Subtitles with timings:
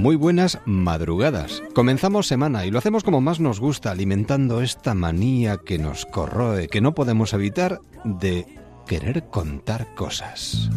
[0.00, 1.62] Muy buenas madrugadas.
[1.74, 6.68] Comenzamos semana y lo hacemos como más nos gusta, alimentando esta manía que nos corroe,
[6.68, 8.46] que no podemos evitar de
[8.86, 10.70] querer contar cosas.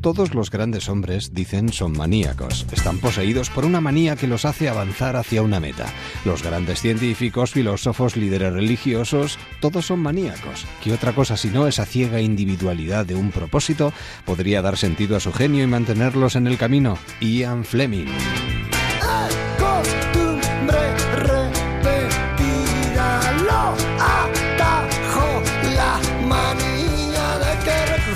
[0.00, 2.66] Todos los grandes hombres, dicen, son maníacos.
[2.72, 5.86] Están poseídos por una manía que los hace avanzar hacia una meta.
[6.24, 10.66] Los grandes científicos, filósofos, líderes religiosos, todos son maníacos.
[10.82, 13.92] ¿Qué otra cosa si no esa ciega individualidad de un propósito
[14.24, 16.96] podría dar sentido a su genio y mantenerlos en el camino?
[17.20, 18.06] Ian Fleming.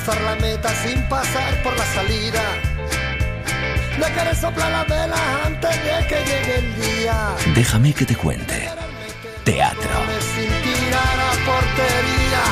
[0.04, 2.42] Cruzar la meta sin pasar por la salida
[3.98, 8.68] de querer soplar las velas antes de que llegue el día Déjame que te cuente.
[9.44, 9.90] Teatro.
[10.34, 12.44] sin tirar a portería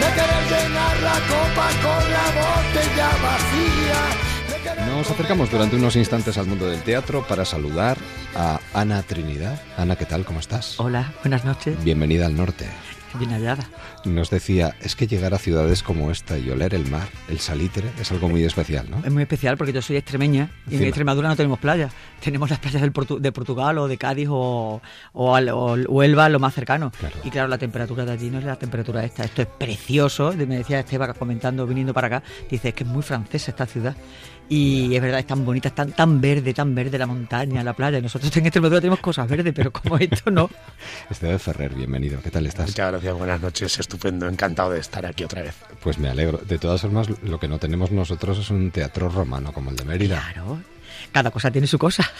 [0.00, 6.46] de querer llenar la copa con la botella vacía Nos acercamos durante unos instantes al
[6.46, 7.98] mundo del teatro para saludar
[8.36, 9.60] a Ana Trinidad.
[9.76, 10.24] Ana, ¿qué tal?
[10.24, 10.78] ¿Cómo estás?
[10.80, 11.82] Hola, buenas noches.
[11.82, 12.66] Bienvenida al norte.
[13.18, 13.64] Bien hallada.
[14.04, 17.90] Nos decía, es que llegar a ciudades como esta y oler el mar, el salitre,
[18.00, 18.98] es algo muy especial, ¿no?
[19.04, 21.90] Es muy especial porque yo soy extremeña y en Extremadura no tenemos playa.
[22.22, 26.28] Tenemos las playas del Portu- de Portugal o de Cádiz o, o, al- o Huelva,
[26.28, 26.90] lo más cercano.
[26.98, 27.16] Claro.
[27.22, 29.24] Y claro, la temperatura de allí no es la temperatura esta.
[29.24, 30.32] Esto es precioso.
[30.36, 33.94] Me decía Esteban comentando, viniendo para acá, dice, es que es muy francesa esta ciudad.
[34.48, 37.72] Y es verdad, es tan bonita, es tan, tan verde, tan verde la montaña, la
[37.72, 38.00] playa.
[38.00, 40.50] Nosotros en Extremadura tenemos cosas verdes, pero como esto no.
[41.10, 42.20] Esteban Ferrer, bienvenido.
[42.20, 42.66] ¿Qué tal estás?
[42.66, 45.54] Muchas gracias, buenas noches, estupendo, encantado de estar aquí otra vez.
[45.82, 46.38] Pues me alegro.
[46.38, 49.84] De todas formas, lo que no tenemos nosotros es un teatro romano como el de
[49.84, 50.22] Mérida.
[50.32, 50.73] Claro.
[51.14, 52.10] Cada cosa tiene su cosa.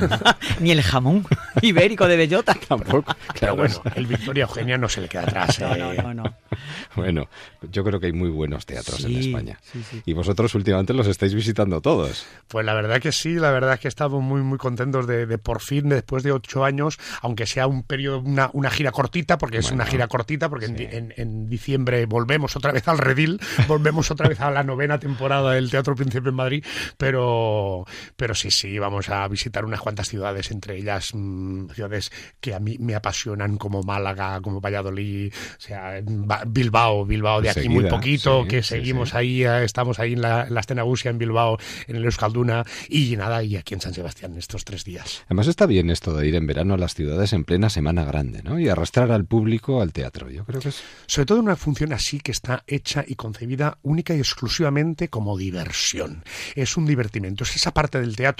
[0.60, 1.26] Ni el jamón
[1.62, 2.54] ibérico de bellota.
[2.68, 3.16] Tampoco.
[3.40, 5.58] Pero bueno, el Victoria Eugenia no se le queda atrás.
[5.58, 5.78] No, eh.
[5.78, 6.36] no, no, no.
[6.94, 7.30] Bueno,
[7.62, 9.58] yo creo que hay muy buenos teatros en España.
[9.62, 10.02] sí, sí.
[10.04, 12.26] Y vosotros últimamente los estáis visitando todos.
[12.48, 15.62] Pues la verdad que sí, la verdad que estamos muy muy contentos de, de por
[15.62, 19.64] fin, después de ocho años, aunque sea un periodo, una, una gira cortita, porque es
[19.64, 24.10] Bueno, una gira cortita, porque en en, en diciembre volvemos otra vez al redil, volvemos
[24.10, 26.64] otra vez a la novena temporada del Teatro Príncipe en Madrid,
[26.98, 32.10] pero, pero sí, sí, vamos a visitar unas cuantas ciudades, entre ellas mm, ciudades
[32.40, 37.50] que a mí me apasionan como Málaga, como Valladolid, o sea, Ba- Bilbao, Bilbao de
[37.50, 39.16] aquí muy poquito, sí, que seguimos sí.
[39.16, 43.16] ahí, eh, estamos ahí en la, en la Astenagusia, en Bilbao, en el Euskalduna y
[43.16, 45.22] nada, y aquí en San Sebastián estos tres días.
[45.26, 48.42] Además está bien esto de ir en verano a las ciudades en plena Semana Grande,
[48.42, 48.58] ¿no?
[48.58, 50.30] Y arrastrar al público al teatro.
[50.30, 50.82] Yo creo que es...
[51.06, 56.24] Sobre todo una función así que está hecha y concebida única y exclusivamente como diversión.
[56.54, 57.44] Es un divertimento.
[57.44, 58.31] Es esa parte del teatro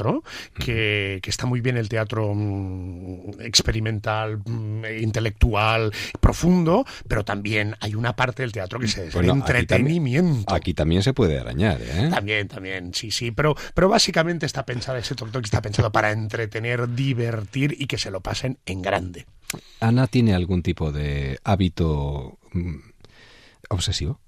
[0.58, 7.94] que, que está muy bien el teatro mm, experimental, mm, intelectual, profundo, pero también hay
[7.94, 10.54] una parte del teatro que se es Bueno, de aquí también- entretenimiento.
[10.54, 12.08] Aquí también se puede arañar, ¿eh?
[12.10, 16.12] También, también, sí, sí, pero, pero básicamente está pensado, ese talk talk está pensado para
[16.12, 19.26] entretener, divertir y que se lo pasen en grande.
[19.80, 22.76] ¿Ana tiene algún tipo de hábito mm,
[23.70, 24.18] obsesivo?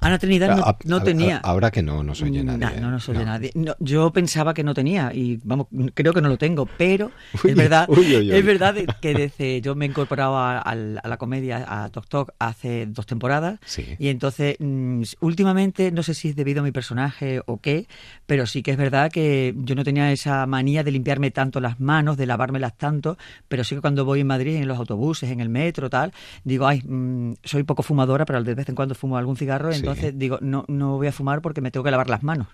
[0.00, 1.36] Ana Trinidad no, A- no a- tenía.
[1.38, 2.58] a- ahora que no nos oye nadie.
[2.76, 3.24] No, no nos oye No.
[3.24, 3.50] nadie.
[3.54, 7.10] No, yo pensaba que no tenía y vamos, creo que no lo tengo, pero
[7.44, 8.32] Uy, es verdad, uy, uy, uy.
[8.32, 12.06] es verdad que desde yo me he incorporado a, al- a la comedia a Tok
[12.08, 13.96] Tok hace dos temporadas Sí.
[13.98, 17.86] y entonces mm, últimamente no sé si es debido a mi personaje o qué,
[18.26, 21.80] pero sí que es verdad que yo no tenía esa manía de limpiarme tanto las
[21.80, 25.40] manos, de lavármelas tanto, pero sí que cuando voy en Madrid en los autobuses, en
[25.40, 26.12] el metro, tal,
[26.44, 29.87] digo, ay, mm, soy poco fumadora, pero de vez en cuando fumo algún cigarro, Sí.
[29.92, 32.48] Entonces digo, no, no voy a fumar porque me tengo que lavar las manos.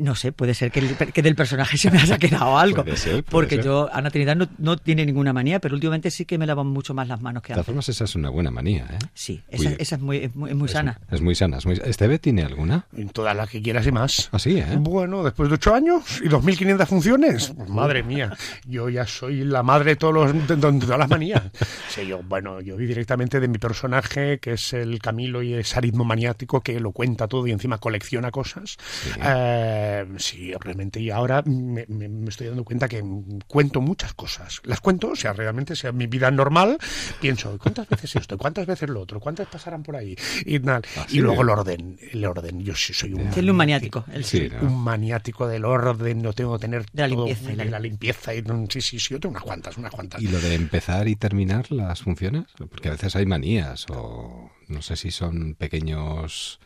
[0.00, 2.82] No sé, puede ser que, el- que del personaje se me haya quedado algo.
[2.84, 3.64] Puede ser, puede porque ser.
[3.64, 6.94] yo, Ana Trinidad, no, no tiene ninguna manía, pero últimamente sí que me lavan mucho
[6.94, 7.66] más las manos que De todas antes.
[7.66, 8.98] formas, esa es una buena manía, ¿eh?
[9.14, 10.98] Sí, esa, esa es muy, es muy, es muy es- sana.
[11.10, 11.58] Es muy sana.
[11.58, 12.86] es muy- ¿Esteve tiene alguna?
[12.96, 14.28] En todas las que quieras y más.
[14.32, 14.66] Así, ¿eh?
[14.78, 18.32] Bueno, después de ocho años y 2.500 funciones, pues madre mía,
[18.66, 21.42] yo ya soy la madre de, todos los, de, de- de todas las manías.
[21.88, 25.76] Sí, yo, bueno, yo vi directamente de mi personaje, que es el Camilo y es
[25.76, 28.76] aritmo maniático, que lo cuenta todo y encima colecciona cosas.
[29.22, 33.02] Eh, sí, realmente, y ahora me, me- me estoy dando cuenta que
[33.46, 34.60] cuento muchas cosas.
[34.64, 36.78] Las cuento, o sea, realmente, sea mi vida normal,
[37.20, 38.36] pienso, ¿cuántas veces esto?
[38.38, 39.20] ¿Cuántas veces lo otro?
[39.20, 40.16] ¿Cuántas pasarán por ahí?
[40.44, 40.82] Y, tal.
[40.96, 41.18] Ah, y sí.
[41.20, 42.60] luego el orden, el orden.
[42.64, 44.04] Yo sí soy un un maniático.
[44.12, 44.48] él sí.
[44.60, 47.70] Un maniático del orden, no tengo que tener De la todo- limpieza y la- de
[47.70, 48.34] la limpieza.
[48.34, 50.20] Y, sí, sí, sí, yo tengo unas cuantas, unas cuantas.
[50.22, 52.44] ¿Y lo de empezar y terminar las funciones?
[52.56, 56.60] Porque a veces hay manías o No sé si son pequeños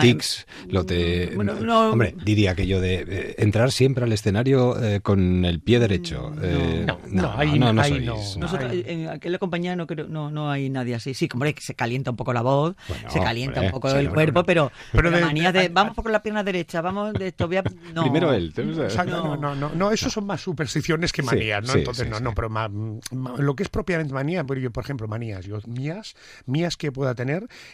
[0.00, 0.46] tics.
[0.68, 1.32] Lo te...
[1.34, 5.60] Bueno, no- Hombre, diría que yo de eh, entrar siempre al escenario eh, con el
[5.60, 6.32] pie derecho.
[6.42, 8.14] eh, No, no, ahí- no, no ahí sois, no.
[8.16, 8.38] no.
[8.40, 8.84] Nosotros, Ay.
[8.86, 11.14] en aquella compañía no creo, no, no hay nadie así.
[11.14, 13.90] Sí, hombre, que se calienta un poco la voz, Bueno, se calienta hombre, un poco
[13.90, 14.46] sí, el no, cuerpo, no.
[14.46, 17.46] pero, Pero la de- manía de, de- vamos por la pierna derecha, vamos de esto,
[17.48, 17.64] voy a...
[17.94, 18.02] No.
[18.04, 18.52] Primero él.
[18.54, 21.62] ¿te- O sea, no, no, no, no, no, eso son más supersticiones que Sí, manías,
[21.66, 21.72] ¿no?
[21.72, 22.22] sí, Entonces, sí, no, sí.
[22.24, 25.58] no, pero ma- ma- lo que es propiamente manía, pues yo, por ejemplo, manías, yo,
[25.66, 26.14] mías,
[26.46, 27.21] mías que pueda tener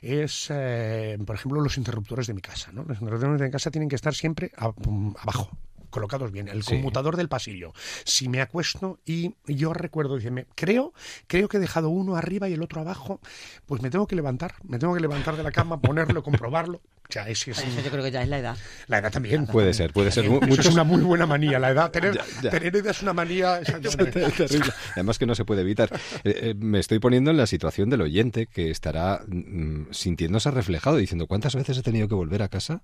[0.02, 2.84] es, eh, por ejemplo, los interruptores de mi casa, ¿no?
[2.84, 5.50] Los interruptores de mi casa tienen que estar siempre a- um, abajo
[5.90, 6.72] colocados bien, el Sí.
[6.74, 7.72] conmutador del pasillo.
[8.04, 10.92] Si me acuesto y yo recuerdo, dice, me- creo,
[11.26, 13.20] creo que he dejado uno arriba y el otro abajo,
[13.66, 15.80] pues me tengo que levantar, me tengo que levantar de la cama,
[16.16, 16.80] ponerlo, comprobarlo.
[17.08, 18.56] O sea, es, es- Eso yo creo que ya es la edad.
[18.86, 19.46] la edad también.
[19.46, 20.28] Puede ser, puede ser.
[20.28, 21.90] Muchos es una muy buena manía, la edad.
[21.90, 22.50] Tener, Ya, ya.
[22.50, 23.58] tener edad es una manía.
[23.60, 24.26] exactamente.
[24.26, 24.72] Es terrible.
[24.92, 25.88] Además que no se puede evitar.
[26.24, 30.96] Eh, eh, me estoy poniendo en la situación del oyente que estará mm, sintiéndose reflejado
[30.98, 32.82] diciendo ¿cuántas veces he tenido que volver a casa?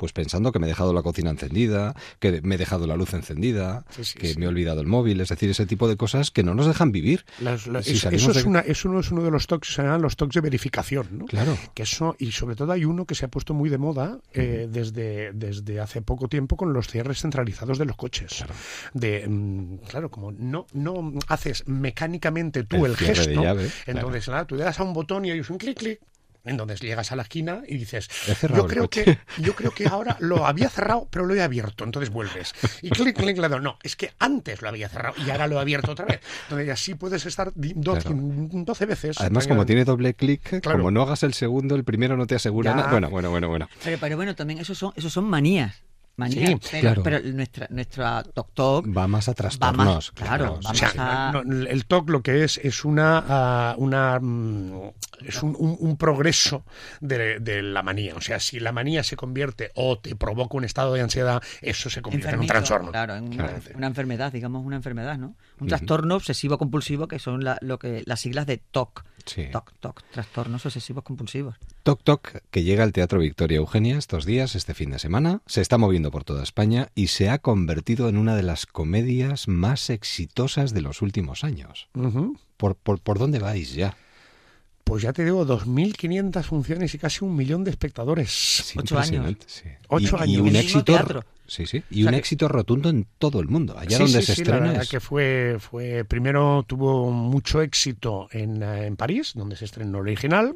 [0.00, 3.12] Pues pensando que me he dejado la cocina encendida, que me he dejado la luz
[3.12, 4.38] encendida, Sí, sí, que sí.
[4.38, 6.90] me he olvidado el móvil, es decir, ese tipo de cosas que no nos dejan
[6.90, 7.26] vivir.
[7.38, 10.16] Las- las- Si eso, es una, eso es uno de los toques, se llaman los
[10.16, 11.26] toques de verificación, ¿no?
[11.26, 11.54] Claro.
[11.74, 14.68] Que eso, y sobre todo hay uno que se ha puesto muy de moda eh,
[14.72, 18.42] desde, desde hace poco tiempo con los cierres centralizados de los coches.
[18.94, 24.54] De, mm, claro, como no, no haces mecánicamente tú El gesto, llave, entonces nada, tú
[24.56, 26.00] le das a un botón y oyes un clic, clic.
[26.44, 29.04] Entonces llegas a la esquina y dices, He cerrado yo el creo, coche".
[29.04, 31.84] que, yo creo que ahora lo había cerrado, pero lo he abierto.
[31.84, 32.54] Entonces vuelves.
[32.82, 33.60] Y clic, clic, le doy.
[33.60, 36.20] No, es que antes lo había cerrado y ahora lo he abierto otra vez.
[36.44, 38.18] Entonces así puedes estar di- doce, Claro.
[38.20, 39.20] 12 veces.
[39.20, 40.78] Además, como tiene doble clic, Claro.
[40.78, 42.76] como no hagas el segundo, el primero no te asegura Ya.
[42.76, 42.90] nada.
[42.90, 43.68] Bueno, bueno, bueno, bueno.
[43.84, 45.82] Pero, pero bueno, también esos son, esos son manías.
[46.16, 46.50] Manías.
[46.50, 47.02] Sí, pero, claro.
[47.02, 49.86] pero nuestra, nuestra Tok Tok Va más a va trastornos.
[49.86, 53.24] más, claro, va O sea, más a- no, el TOC lo que es es una,
[53.26, 54.90] ah, una mm,
[55.24, 56.64] es un, un- un progreso
[57.00, 58.14] de, de la manía.
[58.16, 61.88] O sea, si la manía se convierte o te provoca un estado de ansiedad, eso
[61.88, 62.90] se convierte en un trastorno.
[62.90, 63.40] Claro, en
[63.76, 65.36] una enfermedad, digamos una enfermedad, ¿no?
[65.58, 69.04] Un trastorno obsesivo compulsivo que son la- lo que las siglas de TOC.
[69.26, 69.46] Sí.
[69.52, 71.56] TOC, TOC, trastornos obsesivos compulsivos.
[71.82, 75.60] Toc Toc, que llega al Teatro Victoria Eugenia estos días, este fin de semana, se
[75.60, 79.90] está moviendo por toda España y se ha convertido en una de las comedias más
[79.90, 81.88] exitosas de los últimos años.
[82.56, 83.96] ¿Por, por, por dónde vais ya?
[84.84, 88.28] Pues ya te digo, 2.500 funciones y casi un millón de espectadores.
[88.60, 89.00] Es Ocho
[89.46, 89.68] sí.
[89.88, 90.48] Ocho y, y años.
[90.48, 91.24] un éxito, teatro.
[91.50, 93.76] Sí, sí, y O sea un que- éxito rotundo en todo el mundo.
[93.76, 97.10] Allá Sí, donde sí, se sí, la estrena verdad es- que fue, fue primero tuvo
[97.10, 100.54] mucho éxito en, eh, en París, donde se estrenó el original,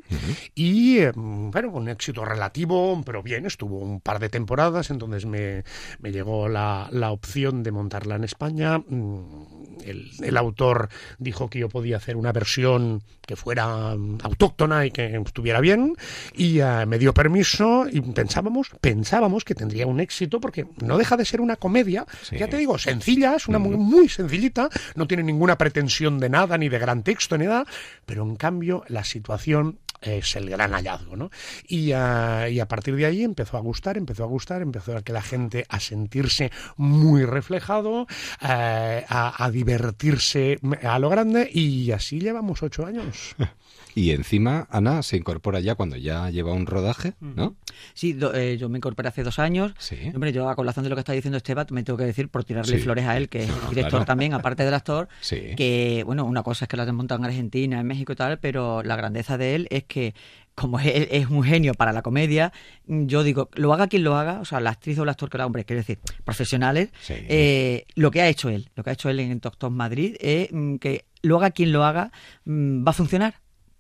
[0.55, 5.65] y eh, bueno, un éxito relativo, pero bien, estuvo un par de temporadas, entonces me,
[6.01, 8.79] me llegó la, la opción de montarla en España.
[8.79, 10.89] Mm, El, el autor
[11.19, 15.95] dijo que yo podía hacer una versión que fuera mm, autóctona y que estuviera bien,
[16.35, 21.17] y eh, me dio permiso y pensábamos, pensábamos que tendría un éxito, porque no deja
[21.17, 22.37] de ser una comedia, Sí.
[22.39, 26.57] ya te digo, sencilla, es una muy, muy sencillita, no tiene ninguna pretensión de nada,
[26.59, 27.65] ni de gran texto, ni nada,
[28.07, 31.31] pero en cambio la situación es el gran hallazgo, ¿no?
[31.67, 35.01] Y, ah, y a partir de ahí empezó a gustar, empezó a gustar, empezó a
[35.03, 38.07] que la gente a sentirse muy reflejado,
[38.43, 43.35] eh, a, a divertirse a lo grande, y así llevamos ocho años.
[43.95, 47.57] Y encima, Ana se incorpora ya cuando ya lleva un rodaje, ¿no?
[47.95, 49.73] Sí, do- eh, yo me incorporé hace dos años.
[49.79, 49.97] Sí.
[50.15, 52.45] Hombre, yo a colación de lo que está diciendo Esteban, me tengo que decir por
[52.45, 52.83] tirarle Sí.
[52.83, 54.05] flores a él, que es el director Claro.
[54.05, 55.55] también, aparte del actor, Sí.
[55.57, 58.39] que, bueno, una cosa es que la han montado en Argentina, en México y tal,
[58.39, 60.15] pero la grandeza de él es que
[60.57, 62.53] como él es un genio para la comedia,
[62.87, 65.37] yo digo, lo haga quien lo haga, o sea, la actriz o el actor que
[65.37, 67.15] lo haga, hombre, quiero decir, profesionales, Sí.
[67.17, 70.49] eh, lo que ha hecho él, lo que ha hecho él en Tok Madrid, es
[70.53, 72.13] mm, que lo haga quien lo haga,
[72.45, 73.35] mm, va a funcionar,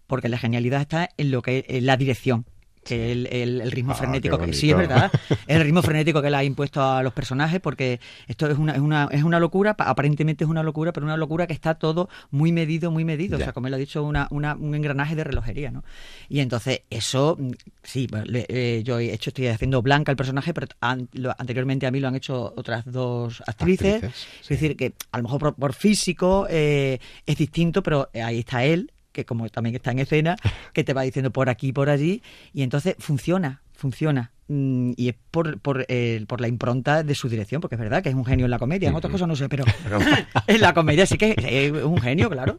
[0.06, 2.44] porque la genialidad está en lo que en la dirección.
[2.84, 5.10] Que el, el- el ritmo Ah, frenético, que sí es verdad,
[5.46, 8.78] el ritmo frenético que le ha impuesto a los personajes, porque esto es una, es
[8.80, 12.10] una, es una locura, pa- aparentemente es una locura, pero una locura que está todo
[12.30, 13.36] muy medido, muy medido.
[13.36, 15.82] O sea, como él ha dicho, una, una- un engranaje de relojería, ¿no?
[16.28, 20.16] Y entonces, eso, mm, sí, bueno, le- eh, yo he hecho, estoy haciendo Blanca el
[20.18, 23.94] personaje, pero an- lo- anteriormente a mí lo han hecho otras dos actrices.
[24.04, 28.40] Actrices, Es decir, que a lo mejor por, por físico eh, es distinto, pero ahí
[28.40, 30.36] está él, que como también está en escena,
[30.74, 34.32] que te va diciendo por aquí, por allí, y entonces funciona, funciona.
[34.48, 38.02] Mm, Y es por, por, eh, por la impronta de su dirección, porque es verdad
[38.02, 39.64] que es un genio en la comedia, en otras cosas no sé, pero
[40.46, 42.58] en la comedia sí que es un genio, claro.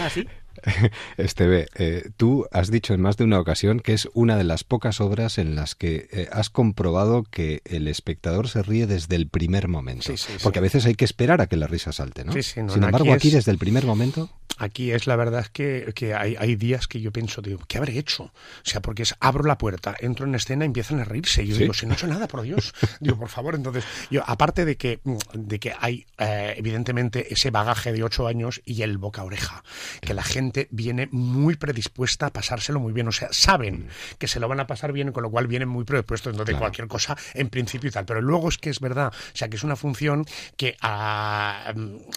[0.00, 0.26] Ah, sí.
[1.16, 4.64] Esteve, eh, tú has dicho en más de una ocasión que es una de las
[4.64, 9.28] pocas obras en las que eh, has comprobado que el espectador se ríe desde el
[9.28, 10.04] primer momento.
[10.04, 10.38] Sí, sí, sí.
[10.42, 12.32] Porque a veces hay que esperar a que la risa salte, ¿no?
[12.32, 14.30] Sí, sí, no, Sin embargo, aquí aquí es- desde el primer momento.
[14.58, 17.98] aquí es la verdad que, que hay, hay, días que yo pienso, digo, ¿qué habré
[17.98, 18.24] hecho?
[18.24, 18.32] O
[18.64, 21.42] sea, porque es abro la puerta, entro en escena y empiezan a reírse.
[21.42, 22.74] Y yo digo, si no he hecho nada, por Dios.
[23.00, 25.00] digo, por favor, entonces, yo, aparte de que,
[25.34, 29.62] de que hay eh, evidentemente ese bagaje de ocho años y el boca oreja,
[30.00, 33.08] que la gente viene muy predispuesta a pasárselo muy bien.
[33.08, 35.84] O sea, saben que se lo van a pasar bien, con lo cual vienen muy
[35.84, 36.64] predispuestos entonces claro.
[36.64, 38.04] cualquier cosa en principio y tal.
[38.04, 40.24] Pero luego es que es verdad, o sea, que es una función
[40.56, 41.72] que, a,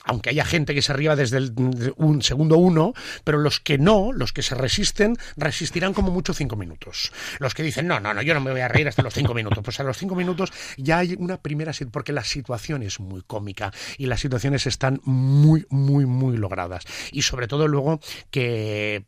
[0.05, 1.53] aunque haya gente que se arriba desde el
[1.98, 2.93] un segundo uno,
[3.24, 7.12] pero los que no, los que se resisten, resistirán como mucho cinco minutos.
[7.39, 9.34] Los que dicen, no, no, no, yo no me voy a reír hasta los cinco
[9.34, 9.60] minutos.
[9.63, 13.72] Pues a los cinco minutos ya hay una primera, porque la situación es muy cómica
[13.98, 16.86] y las situaciones están muy, muy, muy logradas.
[17.12, 18.00] Y sobre todo luego
[18.32, 19.06] que,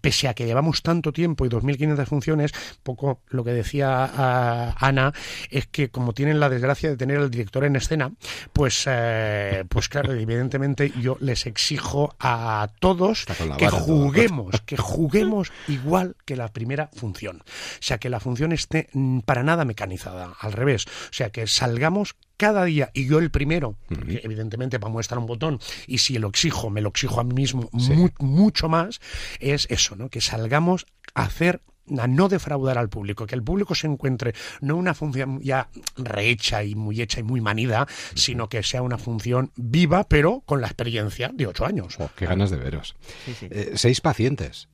[0.00, 2.52] pese a que llevamos tanto tiempo y 2.500 funciones,
[2.82, 5.12] poco lo que decía uh, Ana
[5.50, 8.12] es que como tienen la desgracia de tener al director en escena,
[8.52, 13.26] pues, eh, pues claro, evidentemente yo les exijo a todos
[13.58, 17.42] que juguemos, que juguemos igual que la primera función.
[17.44, 18.88] O sea, que la función esté
[19.24, 20.86] para nada mecanizada, al revés.
[20.86, 25.26] O sea, que salgamos cada día, y yo el primero, porque evidentemente para muestrar un
[25.26, 27.92] botón, y si lo exijo, me lo exijo a mí mismo sí.
[27.92, 29.00] mu mucho más,
[29.40, 30.08] es eso, ¿no?
[30.08, 31.62] Que salgamos a hacer
[31.98, 36.64] a no defraudar al público, que el público se encuentre no una función ya rehecha
[36.64, 40.68] y muy hecha y muy manida, sino que sea una función viva, pero con la
[40.68, 41.96] experiencia de ocho años.
[41.98, 42.96] Oh, qué ganas de veros.
[43.24, 43.48] Sí, sí.
[43.50, 44.68] Eh, seis pacientes.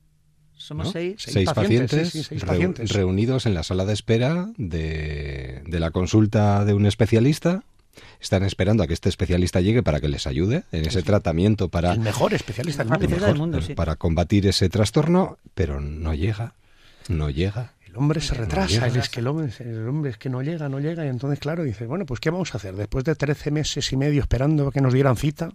[0.61, 0.91] Somos ¿no?
[0.91, 1.15] seis.
[1.19, 2.89] Seis, seis pacientes, pacientes, sí, seis pacientes.
[2.91, 7.63] Re reunidos en la sala de espera de, de la consulta de un especialista
[8.19, 11.05] están esperando a que este especialista llegue para que les ayude en ese sí.
[11.05, 13.73] tratamiento para el mejor especialista del mundo, mejor, del mundo sí.
[13.73, 16.53] para combatir ese trastorno, pero no llega,
[17.09, 17.73] no llega.
[17.91, 20.69] El hombre se retrasa, no es que el hombre, el hombre es que no llega,
[20.69, 22.73] no llega, y entonces, claro, dice, bueno, pues ¿qué vamos a hacer?
[22.73, 25.49] Después de 13 meses y medio esperando que nos dieran cita,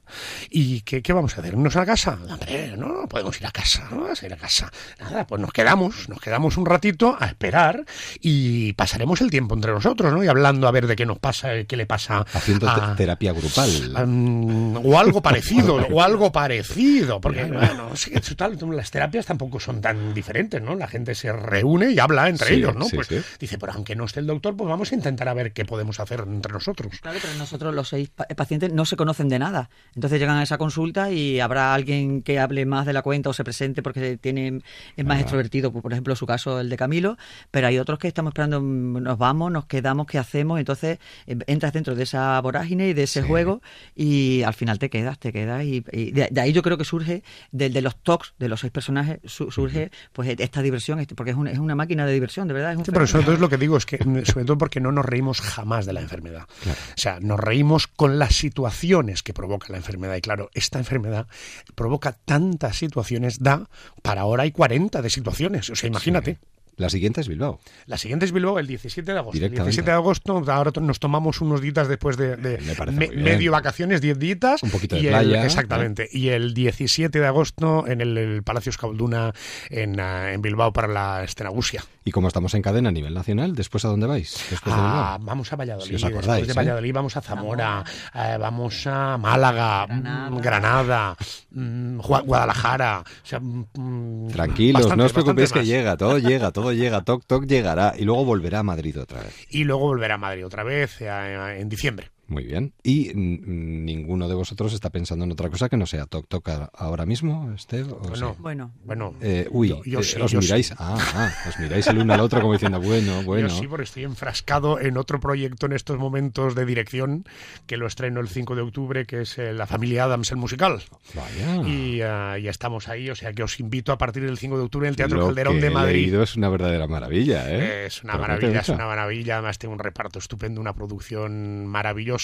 [0.50, 1.54] ¿y qué, qué vamos a hacer?
[1.54, 2.18] ¿Irnos a casa?
[2.28, 4.70] Hombre, no, no podemos ir a casa, no vamos a ir a casa.
[5.00, 7.86] Nada, pues nos quedamos, nos quedamos un ratito a esperar
[8.20, 10.22] y pasaremos el tiempo entre nosotros, ¿no?
[10.22, 12.26] Y hablando a ver de qué nos pasa, qué le pasa.
[12.34, 13.70] Haciendo a, terapia grupal.
[13.96, 19.80] Um, o algo parecido, o algo parecido, porque, bueno, sí, tal, las terapias tampoco son
[19.80, 20.74] tan diferentes, ¿no?
[20.74, 22.84] La gente se reúne y habla entre sí, ellos, ¿no?
[22.86, 23.20] Sí, pues sí.
[23.38, 26.00] dice, pero aunque no esté el doctor, pues vamos a intentar a ver qué podemos
[26.00, 26.92] hacer entre nosotros.
[27.00, 29.70] Claro, pero nosotros los seis pacientes no se conocen de nada.
[29.94, 33.32] Entonces llegan a esa consulta y habrá alguien que hable más de la cuenta o
[33.32, 34.60] se presente porque tiene,
[34.96, 35.20] es más ah.
[35.20, 37.16] extrovertido, por ejemplo, su caso el de Camilo,
[37.50, 40.58] pero hay otros que estamos esperando, nos vamos, nos quedamos, ¿qué hacemos?
[40.58, 43.28] Entonces entras dentro de esa vorágine y de ese sí.
[43.28, 43.62] juego
[43.94, 46.84] y al final te quedas, te quedas y, y de, de, ahí yo creo que
[46.84, 50.10] surge, de, de los talks de los seis personajes, su, surge uh -huh.
[50.12, 52.72] pues esta diversión, este, porque es, un, es una máquina de diversión, de verdad.
[52.72, 54.80] Es un sí, pero sobre todo es lo que digo, es que sobre todo porque
[54.80, 56.46] no nos reímos jamás de la enfermedad.
[56.62, 56.78] Claro.
[56.88, 60.16] O sea, nos reímos con las situaciones que provoca la enfermedad.
[60.16, 61.26] Y claro, esta enfermedad
[61.74, 63.68] provoca tantas situaciones, da
[64.02, 65.70] para ahora hay 40 de situaciones.
[65.70, 66.34] O sea, imagínate.
[66.34, 66.56] Sí.
[66.76, 67.58] La siguiente es Bilbao.
[67.86, 69.42] La siguiente es Bilbao el 17 de agosto.
[69.42, 72.58] El 17 de agosto, ahora nos tomamos unos días después de, de
[72.92, 74.62] me, medio vacaciones, 10 días.
[74.62, 75.40] Un poquito de y playa.
[75.40, 76.04] El, exactamente.
[76.04, 76.08] ¿eh?
[76.12, 79.32] Y el 17 de agosto en el, el Palacio Escalduna
[79.70, 81.82] en, uh, en, Bilbao para la Estenagusia.
[82.06, 84.32] Y como estamos en cadena a nivel nacional, ¿después a dónde vais?
[84.48, 85.88] Después ah, vamos a Valladolid.
[85.88, 86.92] Si os acordáis, después de Valladolid ¿eh?
[86.92, 87.84] vamos a Zamora,
[88.14, 91.16] eh, vamos a Málaga, Granada, Granada
[91.50, 93.00] mmm, Guadalajara.
[93.00, 97.24] O sea, mmm, Tranquilos, bastante, no os preocupéis que llega, todo llega, todo llega, toc,
[97.26, 99.44] toc llegará y luego volverá a Madrid otra vez.
[99.50, 102.12] Y luego volverá a Madrid otra vez eh, en diciembre.
[102.28, 102.72] Muy bien.
[102.82, 107.06] ¿Y ninguno de vosotros está pensando en otra cosa que no sea Toc Toc ahora
[107.06, 107.84] mismo, Esteve?
[107.84, 108.42] Bueno, sí?
[108.42, 108.72] bueno.
[108.84, 110.74] bueno eh, uy, yo, yo eh, sí, os yo miráis, sí.
[110.76, 113.48] ah, ah, os miráis el uno al otro como diciendo, bueno, bueno.
[113.48, 117.24] Yo sí, porque estoy enfrascado en otro proyecto en estos momentos de dirección
[117.66, 120.82] que lo estreno el 5 de octubre, que es eh, La familia Adams, el musical.
[121.14, 121.68] Vaya.
[121.68, 124.64] Y uh, ya estamos ahí, o sea que os invito a partir del 5 de
[124.64, 125.94] octubre en el Teatro lo Calderón que de Madrid.
[125.94, 127.86] He leído es una verdadera maravilla, ¿eh?
[127.86, 129.34] Es una Pero maravilla, es una maravilla.
[129.34, 132.15] Además, tengo un reparto estupendo, una producción maravillosa.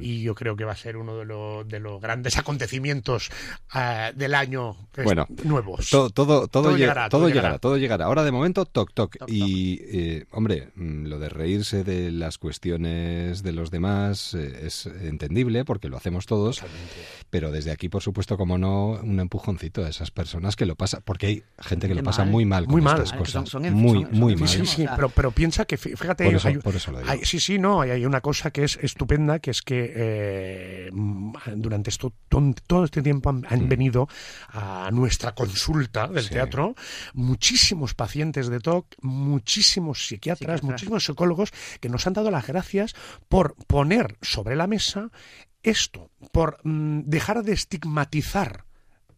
[0.00, 3.30] Y yo creo que va a ser uno de, lo, de los grandes acontecimientos
[3.74, 5.90] uh, del año bueno, nuevos.
[5.90, 8.04] Todo, todo, todo, todo, llegará, todo, llegará, llegará, todo llegará.
[8.06, 9.16] Ahora de momento, toc, toc.
[9.18, 14.66] toc y, eh, hombre, mm, lo de reírse de las cuestiones de los demás eh,
[14.66, 16.56] es entendible porque lo hacemos todos.
[16.56, 16.94] Totalmente.
[17.30, 21.00] Pero desde aquí, por supuesto, como no, un empujoncito a esas personas que lo pasa,
[21.00, 22.32] porque hay gente que Qué lo pasa mal.
[22.32, 23.02] muy mal con Muy mal.
[23.02, 23.32] estas cosas.
[23.32, 24.48] Son, son, muy, son, muy son, mal.
[24.48, 27.10] Sí, sí, pero, pero piensa que, fíjate, por eso, hay, por eso lo digo.
[27.10, 30.90] hay, sí, sí, no, hay, hay, una cosa que es estupenda, que es que eh,
[31.56, 32.12] durante esto,
[32.66, 33.68] todo este tiempo han, han mm.
[33.68, 34.08] venido
[34.48, 36.30] a nuestra consulta del sí.
[36.30, 36.74] teatro
[37.14, 42.94] muchísimos pacientes de TOC, muchísimos psiquiatras, muchísimos psicólogos que nos han dado las gracias
[43.28, 45.10] por poner sobre la mesa
[45.62, 48.65] esto, por mm, dejar de estigmatizar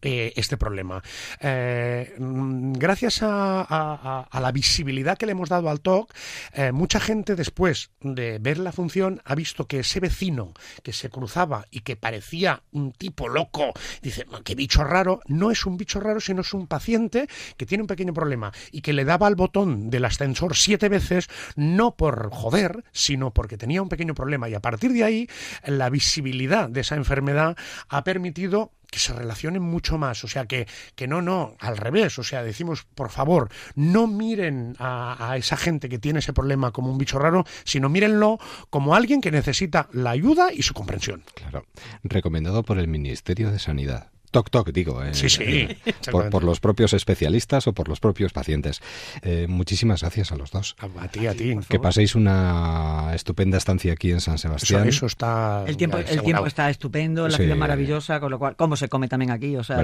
[0.01, 1.03] eh, este problema.
[1.41, 6.13] Eh, mm, gracias a, la visibilidad que le hemos dado al TOC,
[6.53, 10.53] eh, mucha gente después de ver la función ha visto que ese vecino
[10.83, 15.65] que se cruzaba y que parecía un tipo loco, dice, qué bicho raro, no es
[15.65, 17.27] un bicho raro, sino es un paciente
[17.57, 21.27] que tiene un pequeño problema y que le daba al botón del ascensor siete veces,
[21.55, 24.47] no por joder, sino porque tenía un pequeño problema.
[24.49, 25.29] Y a partir de ahí,
[25.65, 27.57] la visibilidad de esa enfermedad
[27.89, 30.23] ha permitido que se relacionen mucho más.
[30.23, 32.19] O sea, que, que no, no, al revés.
[32.19, 36.71] O sea, decimos, por favor, no miren a, a, esa gente que tiene ese problema
[36.71, 41.23] como un bicho raro, sino mírenlo como alguien que necesita la ayuda y su comprensión.
[41.33, 41.65] Claro.
[42.03, 44.11] Recomendado por el Ministerio de Sanidad.
[44.31, 45.03] Toc toc, digo.
[45.03, 45.43] Eh, sí, sí.
[45.43, 45.77] Eh,
[46.31, 48.81] por, los propios especialistas o por los propios pacientes.
[49.21, 50.75] Eh, muchísimas gracias a los dos.
[50.79, 51.57] A, ti, a ti.
[51.67, 54.87] Que paséis una estupenda estancia aquí en San Sebastián.
[54.87, 55.63] Eso, está.
[55.67, 59.07] El tiempo, el tiempo está estupendo, la ciudad maravillosa, con lo cual, ¿cómo se come
[59.07, 59.55] también aquí?
[59.55, 59.83] O sea,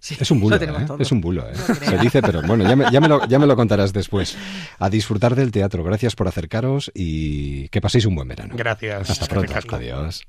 [0.00, 0.56] es un bulo.
[0.98, 1.44] es un bulo.
[1.54, 4.36] se dice, pero bueno, ya me, ya, me lo, ya me lo contarás después.
[4.78, 5.84] A disfrutar del teatro.
[5.84, 8.54] Gracias por acercaros y que paséis un buen verano.
[8.56, 9.10] Gracias.
[9.10, 9.54] Hasta pronto.
[9.72, 10.24] Adiós.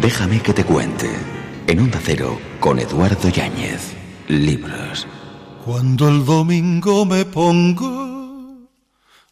[0.00, 1.10] Déjame que te cuente.
[1.66, 3.94] En Onda Cero, con Eduardo Yáñez.
[4.28, 5.06] Libros.
[5.62, 8.70] Cuando el domingo me pongo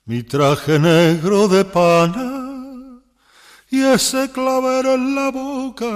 [0.04, 3.00] mi traje negro de pana
[3.70, 5.88] y ese clavero en la boca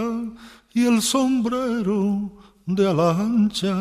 [0.73, 2.33] y el sombrero
[2.65, 3.77] de alancha.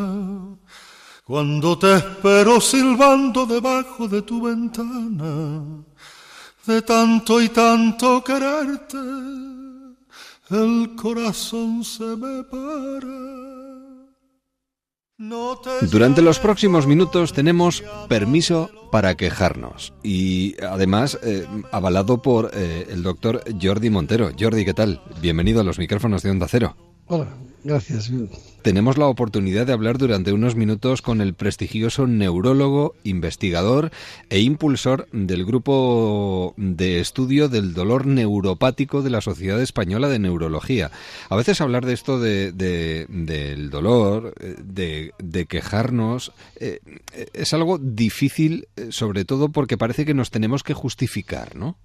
[1.24, 5.86] Cuando te espero silbando debajo de tu ventana,
[6.66, 9.51] de tanto y tanto quererte
[10.52, 13.32] el corazón se me para.
[15.92, 23.04] Durante los próximos minutos tenemos permiso para quejarnos y además eh, avalado por eh, el
[23.04, 24.32] doctor Jordi Montero.
[24.38, 25.00] Jordi, ¿qué tal?
[25.22, 26.76] Bienvenido a los micrófonos de Onda Cero.
[27.14, 27.28] Hola,
[27.66, 28.10] Gracias.
[28.62, 33.92] Tenemos la oportunidad de hablar durante unos minutos con el prestigioso neurólogo, investigador
[34.30, 40.90] e impulsor del grupo de estudio del dolor neuropático de la Sociedad Española de Neurología.
[41.30, 46.80] A veces hablar de esto de, del dolor, de, de quejarnos, eh,
[47.34, 51.78] es algo difícil, eh, sobre todo porque parece que nos tenemos que justificar, ¿no?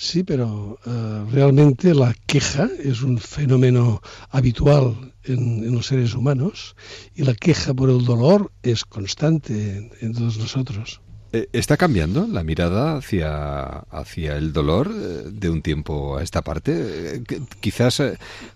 [0.00, 6.76] Sí, pero eh, realmente la queja es un fenómeno habitual en, los seres humanos
[7.16, 11.00] y la queja por el dolor es constante en, todos nosotros.
[11.32, 16.42] Eh, ¿Está cambiando la mirada hacia, hacia el dolor eh, de un tiempo a esta
[16.42, 17.24] parte?
[17.58, 18.00] Quizás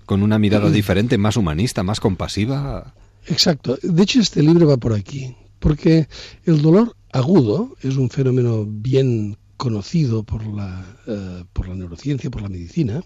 [0.07, 0.73] con una mirada mm.
[0.73, 2.95] diferente, más humanista, más compasiva.
[3.27, 3.77] Exacto.
[3.83, 6.07] De hecho, este libro va por aquí, porque
[6.45, 12.43] el dolor agudo es un fenómeno bien conocido por la, eh, por la neurociencia, por
[12.43, 13.01] la medicina.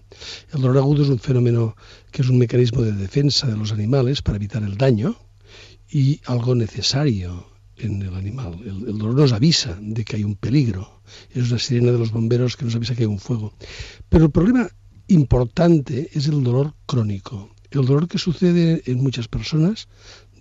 [0.55, 1.77] El dolor agudo es un fenómeno
[2.11, 5.17] que es un mecanismo de defensa de los animales para evitar el daño
[5.91, 8.55] y algo necesario en el animal.
[8.63, 11.03] El, el, dolor nos avisa de que hay un peligro.
[11.29, 13.53] Es una sirena de los bomberos que nos avisa que hay un fuego.
[14.09, 14.67] Pero el problema
[15.09, 17.51] importante es el dolor crónico.
[17.71, 19.89] El dolor que sucede en muchas personas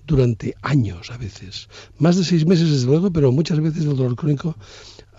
[0.08, 1.68] durante años a veces.
[1.98, 4.56] Más de seis meses desde luego, pero muchas veces el dolor crónico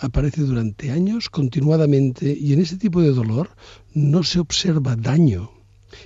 [0.00, 3.50] aparece durante años continuadamente y en ese tipo de dolor
[3.94, 5.50] no se observa daño.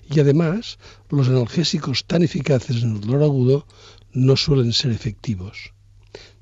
[0.08, 3.66] Y además, los analgésicos tan eficaces en el dolor agudo
[4.12, 5.72] no suelen ser efectivos.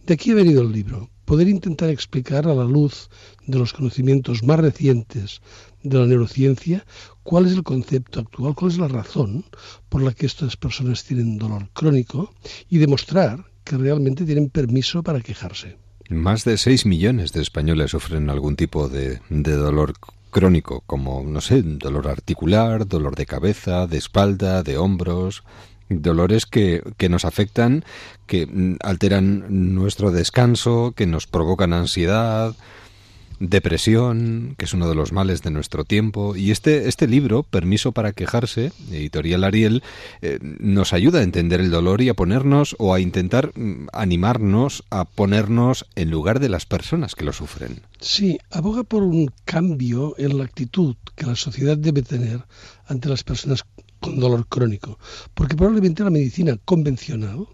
[0.07, 3.11] De aquí ha venido el libro, poder intentar explicar a la luz
[3.47, 5.43] de los conocimientos más recientes
[5.83, 6.87] de la neurociencia
[7.23, 9.45] cuál es el concepto actual, cuál es la razón
[9.91, 12.33] por la que estas personas tienen dolor crónico
[12.71, 15.77] y demostrar que realmente tienen permiso para quejarse.
[16.09, 19.93] Más de 6 millones de españoles sufren algún tipo de, dolor
[20.31, 25.43] crónico, como, no sé, dolor articular, dolor de cabeza, de espalda, de hombros,
[25.91, 27.85] dolores que, que, nos afectan,
[28.27, 32.55] que mm, alteran nuestro descanso, que nos provocan ansiedad,
[33.41, 36.37] depresión, que es uno de los males de nuestro tiempo.
[36.37, 39.83] Y este, este libro, Permiso para quejarse, editorial Ariel,
[40.23, 44.85] eh, nos ayuda a entender el dolor y a ponernos o a intentar mm, animarnos
[44.91, 47.81] a ponernos en lugar de las personas que lo sufren.
[48.01, 52.45] Sí, aboga por un cambio en la actitud que la sociedad debe tener
[52.87, 53.65] ante las personas
[54.01, 54.99] con dolor crónico,
[55.35, 57.47] porque probablemente la medicina convencional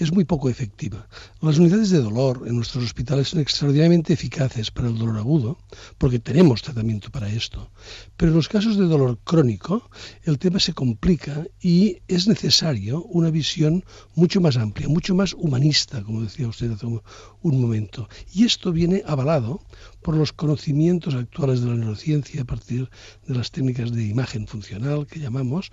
[0.00, 1.06] es muy poco efectiva.
[1.40, 5.58] Las unidades de dolor en nuestros hospitales son extraordinariamente eficaces para el dolor agudo,
[5.98, 7.70] porque tenemos tratamiento para esto.
[8.16, 9.90] Pero en los casos de dolor crónico,
[10.24, 13.84] el tema se complica y es necesario una visión
[14.14, 18.08] mucho más amplia, mucho más humanista, como decía usted hace un momento.
[18.32, 19.60] Y esto viene avalado
[20.02, 22.88] por los conocimientos actuales de la neurociencia a partir
[23.26, 25.70] de las técnicas de imagen funcional que llamamos,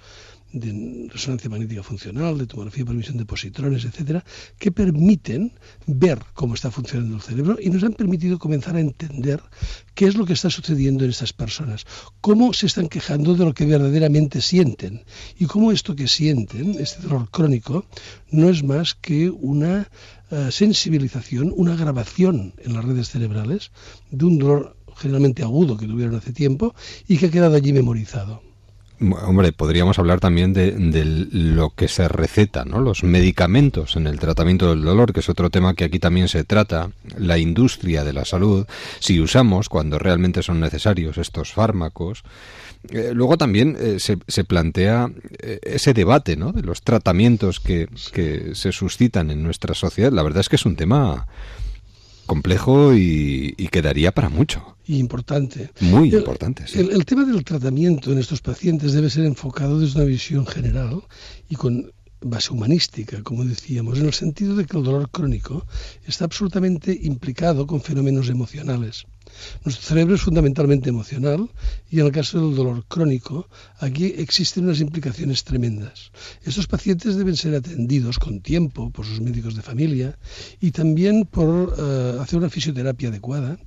[0.53, 4.23] de resonancia magnética funcional, de tomografía por emisión de positrones, etcétera,
[4.57, 5.53] que permiten
[5.85, 9.41] ver cómo está funcionando el cerebro y nos han permitido comenzar a entender
[9.93, 11.85] qué es lo que está sucediendo en estas personas,
[12.21, 15.03] cómo se están quejando de lo que verdaderamente sienten
[15.37, 17.85] y cómo esto que sienten, este dolor crónico,
[18.31, 19.89] no es más que una
[20.31, 23.71] eh, sensibilización, una grabación en las redes cerebrales
[24.11, 26.73] de un dolor generalmente agudo que tuvieron hace tiempo
[27.07, 28.46] y que ha quedado allí memorizado.
[28.99, 30.73] Hombre, podríamos hablar también de,
[31.05, 32.81] lo que se receta, ¿no?
[32.81, 36.43] Los medicamentos en el tratamiento del dolor, que es otro tema que aquí también se
[36.43, 38.65] trata, la industria de la salud,
[38.99, 42.23] si usamos cuando realmente son necesarios estos fármacos.
[42.89, 46.51] Eh, luego también eh, se, se, plantea eh, ese debate, ¿no?
[46.51, 50.11] De los tratamientos que, que se suscitan en nuestra sociedad.
[50.11, 51.27] La verdad es que es un tema
[52.27, 54.77] complejo y, quedaría para mucho.
[54.85, 55.71] Y importante.
[55.81, 56.79] Muy importante, sí.
[56.79, 61.01] el, tema del tratamiento en estos pacientes debe ser enfocado desde una visión general
[61.49, 65.65] y con base humanística, como decíamos, en el sentido de que el dolor crónico
[66.05, 69.05] está absolutamente implicado con fenómenos emocionales.
[69.63, 71.49] Nuestro cerebro es fundamentalmente emocional
[71.89, 76.11] y en el caso del dolor crónico, aquí existen unas implicaciones tremendas.
[76.43, 80.17] Estos pacientes deben ser atendidos con tiempo por sus médicos de familia
[80.59, 83.57] y también por eh, hacer una fisioterapia adecuada,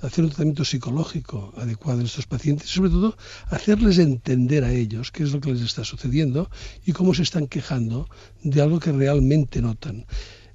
[0.00, 3.16] hacer un tratamiento psicológico adecuado en estos pacientes y sobre todo
[3.48, 6.50] hacerles entender a ellos qué es lo que les está sucediendo
[6.84, 8.08] y cómo se están quejando
[8.42, 10.06] de algo que realmente notan.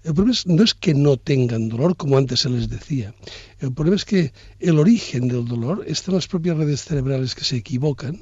[0.04, 3.14] El problema no es que no tengan dolor, como antes se les decía.
[3.60, 7.46] El problema es que el origen del dolor está en las propias redes cerebrales que
[7.46, 8.20] se equivocan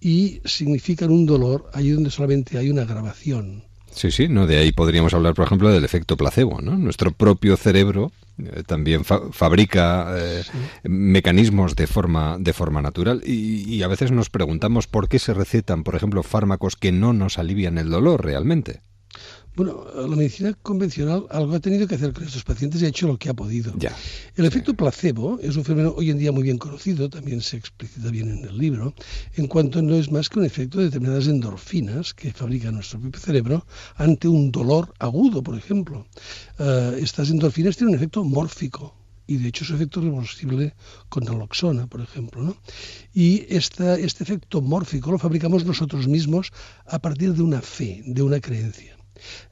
[0.00, 3.64] y significan un dolor allí donde solamente hay una grabación.
[3.90, 6.76] Sí, sí, no, de ahí podríamos hablar, por ejemplo, del efecto placebo, ¿no?
[6.76, 10.42] Nuestro propio cerebro eh, también fabrica eh,
[10.84, 15.34] mecanismos de forma de forma natural y, y a veces nos preguntamos por qué se
[15.34, 18.80] recetan, por ejemplo, fármacos que no nos alivian el dolor realmente.
[19.58, 23.08] Bueno, la medicina convencional algo ha tenido que hacer con estos pacientes y ha hecho
[23.08, 23.74] lo que ha podido.
[23.76, 23.92] Ya,
[24.36, 28.08] el efecto placebo es un fenómeno hoy en día muy bien conocido, también se explicita
[28.12, 28.94] bien en el libro,
[29.34, 33.20] en cuanto no es más que un efecto de determinadas endorfinas que fabrica nuestro propio
[33.20, 33.66] cerebro
[33.96, 36.06] ante un dolor agudo, por ejemplo.
[36.60, 38.94] Eh, estas endorfinas tienen un efecto mórfico,
[39.26, 40.74] y de hecho su efecto es reversible
[41.08, 42.42] con naloxona, por ejemplo.
[42.44, 42.56] ¿no?
[43.12, 46.52] Y esta, este efecto mórfico lo fabricamos nosotros mismos
[46.86, 48.97] a partir de una fe, de una creencia.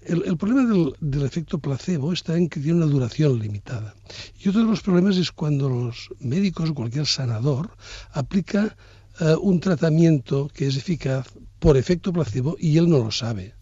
[0.02, 3.94] El, problema del, efecto placebo está en que tiene una duración limitada.
[4.38, 7.70] Y otro de los problemas es cuando los médicos o cualquier sanador
[8.12, 8.76] aplica
[9.20, 11.26] eh, un tratamiento que es eficaz
[11.58, 13.54] por efecto placebo y él no lo sabe.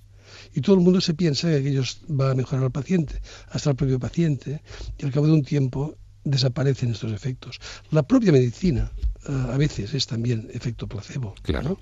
[0.55, 3.77] Y todo el mundo se piensa que aquello va a mejorar al paciente, hasta el
[3.77, 4.63] propio paciente,
[4.99, 7.61] y al cabo de un tiempo desaparecen estos efectos.
[7.91, 8.91] La propia medicina
[9.27, 11.35] a veces es también efecto placebo.
[11.43, 11.79] Claro.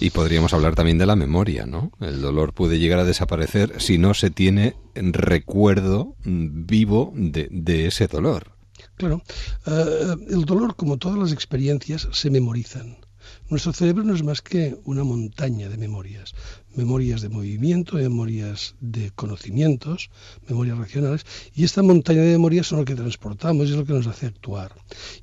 [0.00, 1.92] Y podríamos hablar también de la memoria, ¿no?
[2.00, 8.52] El dolor puede llegar a desaparecer si no se tiene recuerdo vivo de, ese dolor.
[8.96, 9.22] Claro.
[9.66, 12.96] Eh, el dolor, como todas las experiencias, se memorizan.
[13.48, 16.34] Nuestro cerebro no es más que una montaña de memorias,
[16.76, 20.10] memorias de movimiento, memorias de conocimientos,
[20.48, 23.94] memorias racionales, y esta montaña de memorias son lo que transportamos y es lo que
[23.94, 24.74] nos hace actuar.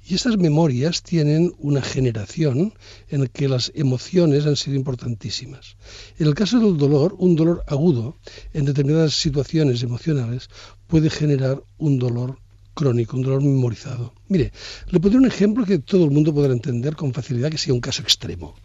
[0.05, 2.73] Y estas memorias tienen una generación
[3.09, 5.77] en la que las emociones han sido importantísimas.
[6.17, 8.17] En el caso del dolor, un dolor agudo
[8.53, 10.49] en determinadas situaciones emocionales
[10.87, 12.42] puede generar un dolor
[12.73, 14.13] crónico, un dolor memorizado.
[14.27, 14.51] Mire,
[14.89, 17.81] le pondré un ejemplo que todo el mundo podrá entender con facilidad, que sea un
[17.81, 18.55] caso extremo.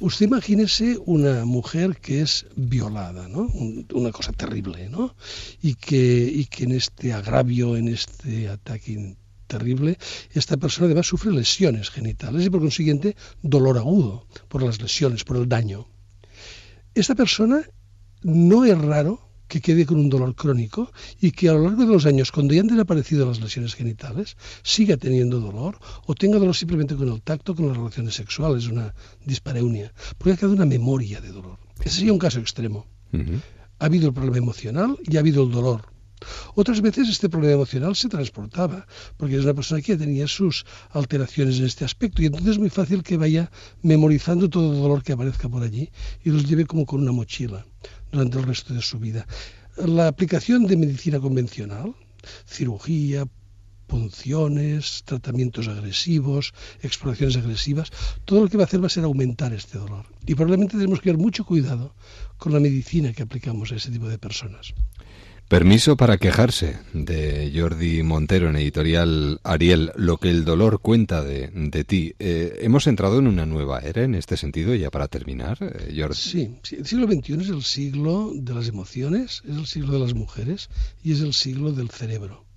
[0.00, 3.48] Usted imagínese una mujer que es violada, ¿no?
[3.94, 5.14] una cosa terrible, ¿no?
[5.62, 9.98] Y que, y que en este agravio, en este ataque terrible,
[10.32, 15.36] esta persona además sufre lesiones genitales y por consiguiente dolor agudo por las lesiones, por
[15.36, 15.88] el daño.
[16.94, 17.62] Esta persona
[18.22, 21.92] no es raro que quede con un dolor crónico y que a lo largo de
[21.92, 26.54] los años, cuando ya han desaparecido las lesiones genitales, siga teniendo dolor o tenga dolor
[26.54, 31.20] simplemente con el tacto, con las relaciones sexuales, una dispareunia, porque ha quedado una memoria
[31.20, 31.58] de dolor.
[31.80, 32.86] Ese sería un caso extremo.
[33.80, 35.98] Ha habido el problema emocional y ha habido el dolor.
[36.54, 41.58] Otras veces este problema emocional se transportaba, porque es una persona que tenía sus alteraciones
[41.60, 43.50] en este aspecto y entonces es muy fácil que vaya
[43.82, 45.90] memorizando todo el dolor que aparezca por allí
[46.24, 47.64] y los lleve como con una mochila
[48.12, 49.26] durante el resto de su vida.
[49.76, 51.94] La aplicación de medicina convencional,
[52.46, 53.26] cirugía,
[53.86, 57.90] punciones, tratamientos agresivos, exploraciones agresivas,
[58.24, 60.06] todo lo que va a hacer va a ser aumentar este dolor.
[60.26, 61.94] Y probablemente tenemos que tener mucho cuidado
[62.36, 64.74] con la medicina que aplicamos a ese tipo de personas.
[65.48, 71.48] Permiso para quejarse de Jordi Montero en editorial Ariel, lo que el dolor cuenta de,
[71.48, 72.12] de ti.
[72.18, 76.16] Eh, hemos entrado en una nueva era en este sentido, ya para terminar, eh, Jordi.
[76.16, 80.00] Sí, sí, el siglo XXI es el siglo de las emociones, es el siglo de
[80.00, 80.68] las mujeres
[81.02, 82.47] y es el siglo del cerebro.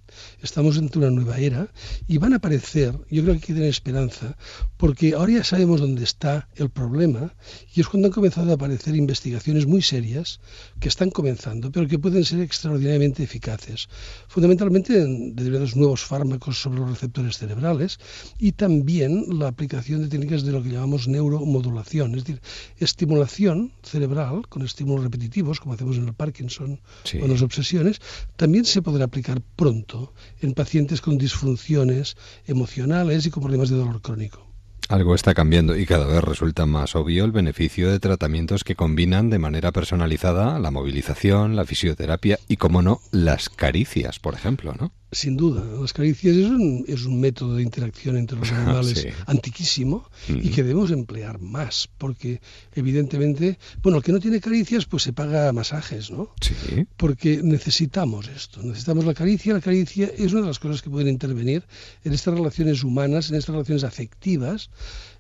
[0.42, 1.72] Estamos ante una nueva era
[2.08, 4.38] y van a aparecer, yo creo que hay que tener esperanza,
[4.78, 7.34] porque ahora ya sabemos dónde está el problema
[7.74, 10.40] y es cuando han comenzado a aparecer investigaciones muy serias
[10.80, 13.88] que están comenzando, pero que pueden ser extraordinariamente eficaces.
[14.28, 18.00] Fundamentalmente en determinados nuevos fármacos sobre los receptores cerebrales
[18.40, 22.42] y también la aplicación de técnicas de lo que llamamos neuromodulación, es decir,
[22.78, 27.18] estimulación cerebral con estímulos repetitivos, como hacemos en el Parkinson Sí.
[27.20, 28.00] o en las obsesiones,
[28.36, 34.02] también se podrá aplicar pronto en pacientes con disfunciones emocionales y con problemas de dolor
[34.02, 34.48] crónico.
[34.90, 39.30] Algo está cambiando y cada vez resulta más obvio el beneficio de tratamientos que combinan
[39.30, 44.92] de manera personalizada la movilización, la fisioterapia y, como no, las caricias, por ejemplo, ¿no?
[45.14, 49.10] Sin duda, las caricias es un, es un método de interacción entre los animales Sí.
[49.26, 50.52] antiquísimo y Ujú.
[50.52, 52.40] que debemos emplear más, porque
[52.74, 56.34] evidentemente, bueno, el que no tiene caricias pues se paga masajes, ¿no?
[56.42, 56.88] Sí.
[56.96, 59.54] porque necesitamos esto, necesitamos la caricia.
[59.54, 61.64] La caricia es una de las cosas que pueden intervenir
[62.06, 64.70] en estas relaciones humanas, en estas relaciones afectivas,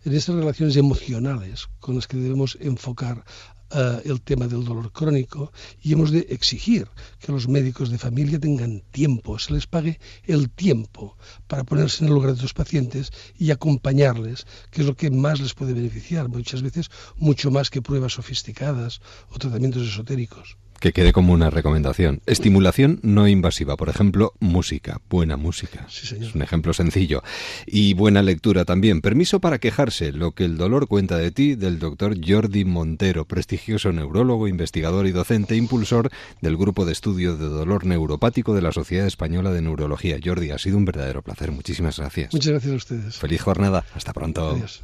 [0.06, 3.26] en estas relaciones emocionales con las que debemos enfocar
[3.74, 6.88] eh, el tema del dolor crónico y hemos de exigir
[7.20, 12.10] que los médicos de familia tengan tiempo, se les pague el tiempo para ponerse en
[12.10, 16.30] el lugar de los pacientes y acompañarles, que es lo que más les puede beneficiar,
[16.30, 20.58] muchas veces mucho más que pruebas sofisticadas o tratamientos esotéricos.
[20.82, 22.22] Que quede como una recomendación.
[22.26, 25.86] Estimulación no invasiva, por ejemplo, música, buena música.
[25.88, 26.30] Sí, señor.
[26.30, 27.22] Es un ejemplo sencillo.
[27.68, 29.02] Y buena lectura también.
[29.02, 33.92] Permiso para quejarse, lo que el dolor cuenta de ti, del doctor Jordi Montero, prestigioso
[33.92, 36.10] neurólogo, investigador y docente, impulsor
[36.42, 40.18] del grupo de estudio de dolor neuropático de la Sociedad Española de Neurología.
[40.24, 41.52] Jordi, ha sido un verdadero placer.
[41.52, 42.34] Muchísimas gracias.
[42.34, 43.18] Muchas gracias a ustedes.
[43.18, 43.86] Feliz jornada.
[43.94, 44.50] Hasta pronto.
[44.50, 44.82] Adiós.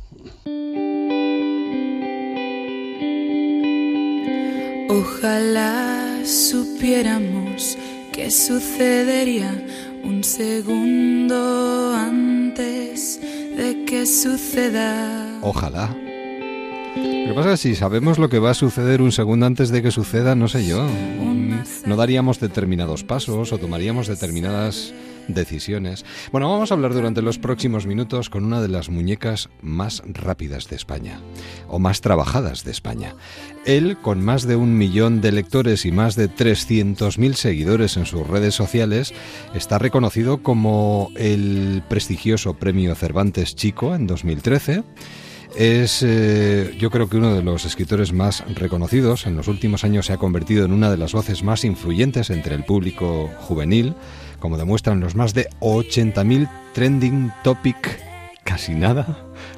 [4.89, 7.77] Ojalá supiéramos
[8.13, 9.51] qué sucedería
[10.03, 15.39] un segundo antes de que suceda.
[15.41, 15.95] Ojalá.
[16.95, 19.69] Lo que pasa es que si sabemos lo que va a suceder un segundo antes
[19.69, 20.87] de que suceda, no sé yo,
[21.85, 24.93] no daríamos determinados pasos o tomaríamos determinadas
[25.27, 26.05] decisiones.
[26.31, 30.69] Bueno, vamos a hablar durante los próximos minutos con una de las muñecas más rápidas
[30.69, 31.19] de España,
[31.67, 33.15] o más trabajadas de España.
[33.65, 38.25] Él, con más de un millón de lectores y más de 300.000 seguidores en sus
[38.25, 39.13] redes sociales,
[39.53, 44.83] está reconocido como el prestigioso Premio Cervantes Chico en 2013.
[45.55, 49.25] Es, eh, yo creo que uno de los escritores más reconocidos.
[49.25, 52.53] En los últimos años se ha convertido en una de las voces más influyentes entre
[52.53, 53.95] el público juvenil,
[54.39, 57.99] como demuestran los más de 80.000 trending topic,
[58.43, 59.17] casi nada,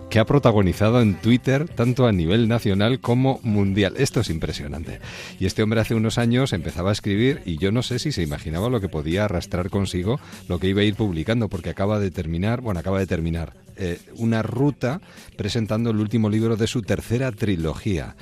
[0.09, 3.93] que ha protagonizado en Twitter tanto a nivel nacional como mundial.
[3.97, 4.99] Esto es impresionante.
[5.39, 8.23] Y este hombre hace unos años empezaba a escribir y yo no sé si se
[8.23, 12.11] imaginaba lo que podía arrastrar consigo lo que iba a ir publicando, porque acaba de
[12.11, 14.99] terminar, bueno, acaba de terminar eh, una ruta
[15.37, 18.15] presentando el último libro de su tercera trilogía.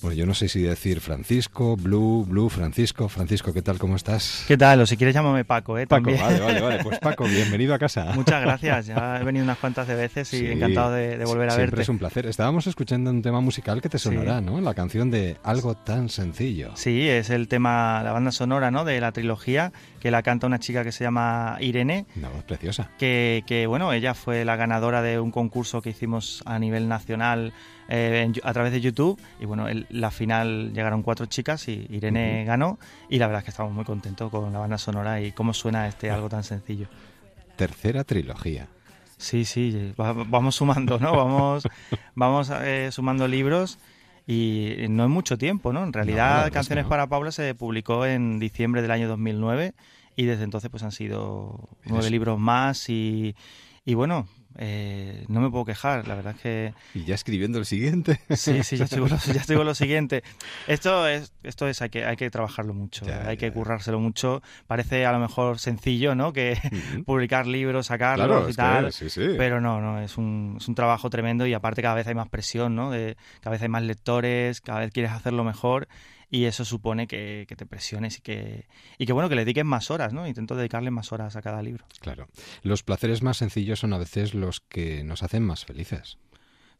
[0.00, 3.08] Bueno, yo no sé si decir Francisco, Blue, Blue, Francisco.
[3.08, 3.78] Francisco, ¿qué tal?
[3.80, 4.44] ¿Cómo estás?
[4.46, 4.80] ¿Qué tal?
[4.80, 5.88] O si quieres llámame Paco, ¿eh?
[5.88, 6.22] Paco, También.
[6.24, 6.78] vale, vale, vale.
[6.84, 8.12] Pues Paco, bienvenido a casa.
[8.14, 8.86] Muchas gracias.
[8.86, 10.46] Ya he venido unas cuantas de veces y Sí.
[10.46, 11.82] encantado de, de volver a Siempre verte.
[11.82, 12.26] es un placer.
[12.26, 14.60] Estábamos escuchando un tema musical que te sonará, ¿no?
[14.60, 16.70] La canción de Algo tan sencillo.
[16.76, 18.84] Sí, es el tema, la banda sonora, ¿no?
[18.84, 22.06] De la trilogía que la canta una chica que se llama Irene.
[22.16, 22.90] Una voz preciosa.
[22.98, 27.52] Que, que, bueno, ella fue la ganadora de un concurso que hicimos a nivel nacional
[27.88, 29.20] eh, en a través de YouTube.
[29.40, 32.78] Y bueno, el- la final llegaron cuatro chicas y Irene ganó.
[33.08, 35.88] Y la verdad es que estamos muy contentos con la banda sonora y cómo suena
[35.88, 36.86] este algo tan sencillo.
[37.56, 38.66] Tercera trilogía.
[39.16, 41.10] Sí, sí, va- vamos sumando, ¿no?
[41.16, 41.66] Vamos,
[42.14, 43.78] vamos eh, sumando libros
[44.30, 45.82] y no es mucho tiempo, ¿no?
[45.82, 46.90] En realidad, verdad es que Canciones no.
[46.90, 49.72] para Paula se publicó en diciembre del año 2009
[50.16, 53.34] y desde entonces pues han sido nueve libros más y,
[53.86, 57.64] y bueno, eh, no me puedo quejar, la verdad es que Y ya escribiendo el
[57.64, 58.20] siguiente.
[58.30, 60.22] sí, sí, ya con lo, ya con lo siguiente.
[60.66, 64.00] Esto es, esto es, hay que, hay que trabajarlo mucho, Ya, hay ya, que currárselo
[64.00, 64.42] mucho.
[64.66, 66.32] Parece a lo mejor sencillo, ¿no?
[66.32, 67.04] Que Ujú.
[67.06, 68.86] publicar libros, sacarlos Claro, y que tal.
[68.88, 69.26] es, sí, sí.
[69.36, 72.28] Pero no, no, es un, es un trabajo tremendo y aparte cada vez hay más
[72.28, 72.90] presión, ¿no?
[72.90, 75.88] De, cada vez hay más lectores, cada vez quieres hacerlo mejor
[76.30, 78.66] y eso supone que, que te presiones y que,
[78.98, 80.26] y que, bueno, que le dediques más horas, ¿no?
[80.26, 81.84] Intento dedicarle más horas a cada libro.
[82.00, 82.28] Claro.
[82.62, 86.18] Los placeres más sencillos son a veces los que nos hacen más felices.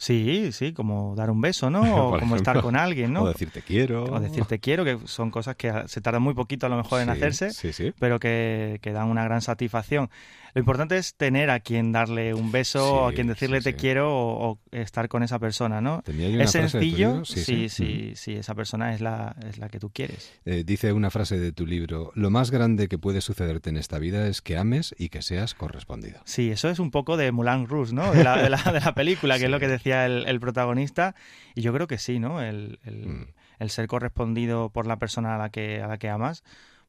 [0.00, 1.82] Sí, sí, como dar un beso, ¿no?
[2.14, 3.22] O como estar con alguien, ¿no?
[3.22, 4.04] O decirte quiero.
[4.04, 7.10] O decirte quiero, que son cosas que se tardan muy poquito a lo mejor en
[7.10, 7.50] hacerse,
[7.98, 10.08] pero que, que, dan una gran satisfacción.
[10.58, 14.58] Lo importante es tener a quien darle un beso, a quien decirle te quiero o,
[14.72, 16.02] estar con esa persona, ¿no?
[16.04, 20.32] es sencillo, sí, sí, sí, esa persona es la, es la que tú quieres.
[20.44, 24.00] Eh, dice una frase de tu libro, lo más grande que puede sucederte en esta
[24.00, 26.20] vida es que ames y que seas correspondido.
[26.24, 28.12] Sí, eso es un poco de Moulin Rouge, ¿no?
[28.12, 31.14] De la, de la, película, que es lo que decía el, protagonista,
[31.54, 32.42] y yo creo que sí, ¿no?
[32.42, 33.32] El, mm.
[33.60, 36.42] el, ser correspondido por la persona a la que, a la que amas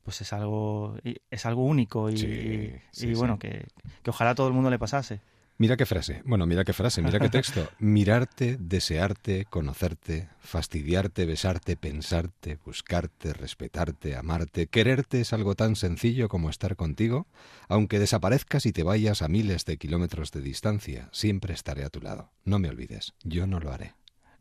[0.10, 0.98] pues es algo,
[1.30, 2.82] es algo único y,
[3.16, 3.68] bueno, que,
[4.08, 5.22] ojalá a todo el mundo le pasase.
[5.60, 7.70] Mira qué frase, bueno, mira qué frase, mira qué texto.
[7.80, 16.50] Mirarte, desearte, conocerte, fastidiarte, besarte, pensarte, buscarte, respetarte, amarte, quererte es algo tan sencillo como
[16.50, 17.28] estar contigo.
[17.68, 22.02] Aunque desaparezcas y te vayas a miles de kilómetros de distancia, siempre estaré a tu
[22.02, 22.32] lado.
[22.46, 23.94] No me olvides, yo no lo haré.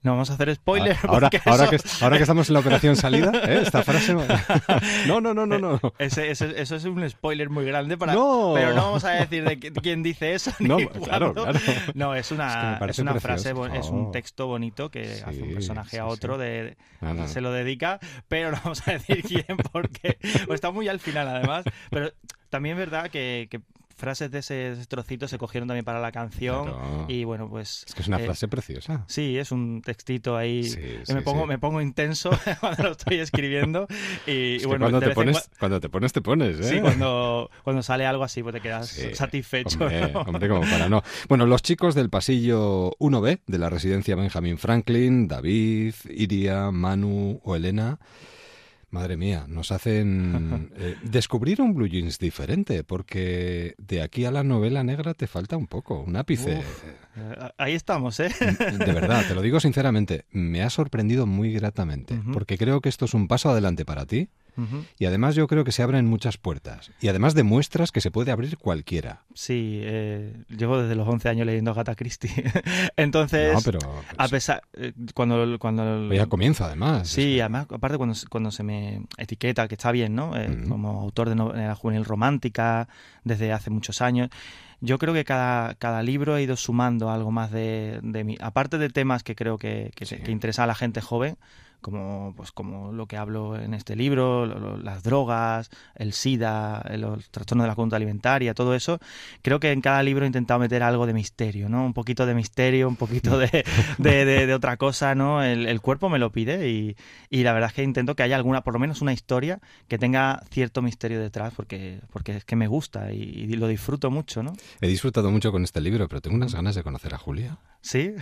[0.02, 0.96] No vamos a hacer spoiler.
[1.02, 3.62] Ah, ahora, que, ahora que estamos en la operación salida, ¿eh?
[3.62, 4.14] esta frase.
[5.06, 5.80] No, no, no, no, no.
[5.98, 8.14] Ese, eso es un spoiler muy grande para.
[8.14, 8.52] No.
[8.54, 10.52] Pero no vamos a decir de quién dice eso.
[10.60, 11.58] no, claro, claro.
[11.94, 14.10] No, es una, es, una frase, es un oh.
[14.10, 16.76] texto bonito que hace un personaje a otro, de,
[17.26, 20.18] se lo dedica, pero no vamos a decir quién porque
[20.50, 21.64] está muy al final además.
[21.90, 22.12] Pero
[22.50, 23.60] también es verdad que, que
[23.98, 26.72] frases de ese, trocito se cogieron también para la canción
[27.08, 27.84] y bueno, pues...
[27.86, 29.04] Es que es una eh, frase preciosa.
[29.08, 30.72] Sí, es un textito ahí.
[31.12, 32.30] me, pongo, me pongo intenso
[32.60, 33.86] cuando lo estoy escribiendo
[34.26, 34.86] y, bueno...
[34.86, 36.64] Cuando te, pones, cuando te pones, te pones, ¿eh?
[36.64, 39.80] Sí, cuando, cuando sale algo así, pues te quedas satisfecho.
[40.26, 41.02] Hombre, como para no.
[41.28, 47.56] Bueno, los chicos del pasillo 1B de la residencia Benjamin Franklin, David, Iria, Manu o
[47.56, 47.98] Elena
[48.90, 54.42] Madre mía, nos hacen eh, descubrir un Blue Jeans diferente, porque de aquí a la
[54.42, 56.62] novela negra te falta un poco, un ápice.
[57.16, 58.30] Eh, ahí estamos, ¿eh?
[58.40, 63.04] De verdad, te lo digo sinceramente, me ha sorprendido muy gratamente, porque creo que esto
[63.04, 64.28] es un paso adelante para ti
[64.98, 66.90] y además yo creo que se abren muchas puertas.
[67.00, 69.22] Y además demuestras que se puede abrir cualquiera.
[69.34, 72.30] Sí, eh, llevo desde los 11 años leyendo Agatha Christie.
[72.96, 73.56] Entonces,
[74.16, 74.62] a pesar...
[74.74, 77.08] Eh, cuando, cuando ya comienza además.
[77.08, 80.36] Sí, además, aparte cuando, cuando se me etiqueta, que está bien, ¿no?
[80.36, 82.88] Eh, como autor de novela juvenil romántica
[83.24, 84.30] desde hace muchos años
[84.80, 88.36] yo creo que cada, cada libro ha ido sumando algo más de, de mí.
[88.40, 91.36] Aparte de temas que creo que, que, que interesan a la gente joven,
[91.80, 94.46] como, pues, como lo que hablo en este libro,
[94.78, 98.98] las drogas, el SIDA, los trastornos de la conducta alimentaria, todo eso,
[99.42, 101.84] creo que en cada libro he intentado meter algo de misterio, ¿no?
[101.84, 103.64] Un poquito de misterio, un poquito de,
[103.98, 105.42] de, otra cosa, ¿no?
[105.42, 106.96] El, cuerpo me lo pide y,
[107.30, 109.96] y, la verdad es que intento que haya alguna, por lo menos una historia que
[109.96, 114.42] tenga cierto misterio detrás, porque, porque es que me gusta y, y lo disfruto mucho,
[114.42, 114.52] ¿no?
[114.80, 117.58] He disfrutado mucho con este libro, pero tengo unas ganas de conocer a Julia.
[117.80, 118.12] Sí,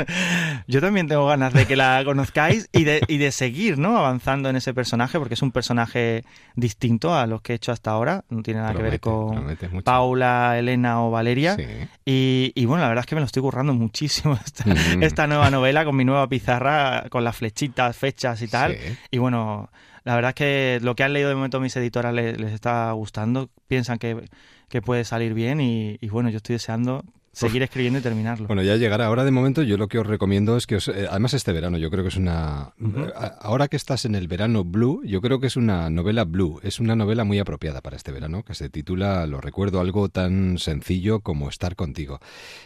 [0.68, 3.96] yo también tengo ganas de que la conozcáis y de, y de seguir ¿no?
[3.96, 6.24] avanzando en ese personaje, porque es un personaje
[6.54, 10.58] distinto a los que he hecho hasta ahora, no tiene nada que ver con Paula,
[10.58, 11.56] Elena o Valeria.
[12.04, 15.02] Y, y, bueno, la verdad es que me lo estoy currando muchísimo mm.
[15.02, 18.76] esta, nueva novela con mi nueva pizarra, con las flechitas, fechas y tal.
[19.10, 19.70] Y bueno,
[20.04, 23.50] la verdad es que lo que han leído de momento mis editoras les, está gustando,
[23.68, 24.28] piensan que,
[24.68, 28.46] que puede salir bien y, y bueno, yo estoy deseando seguir escribiendo y terminarlo.
[28.46, 29.06] Bueno, ya llegará.
[29.06, 31.78] Ahora de momento yo lo que os recomiendo es que os, eh, además este verano
[31.78, 35.40] yo creo que es una eh, ahora que estás en el verano blue, yo creo
[35.40, 38.68] que es una novela blue, es una novela muy apropiada para este verano que se
[38.68, 42.20] titula, lo recuerdo, algo tan sencillo como estar contigo.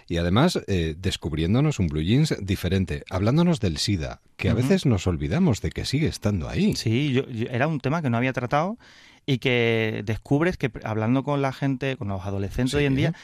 [0.09, 5.07] Y además eh, descubriéndonos un blue jeans diferente, hablándonos del SIDA, que a veces nos
[5.07, 6.75] olvidamos de que sigue estando ahí.
[6.75, 8.79] Sí, yo, era un tema que no había tratado
[9.27, 13.15] y que descubres que hablando con la gente, con los adolescentes hoy en día,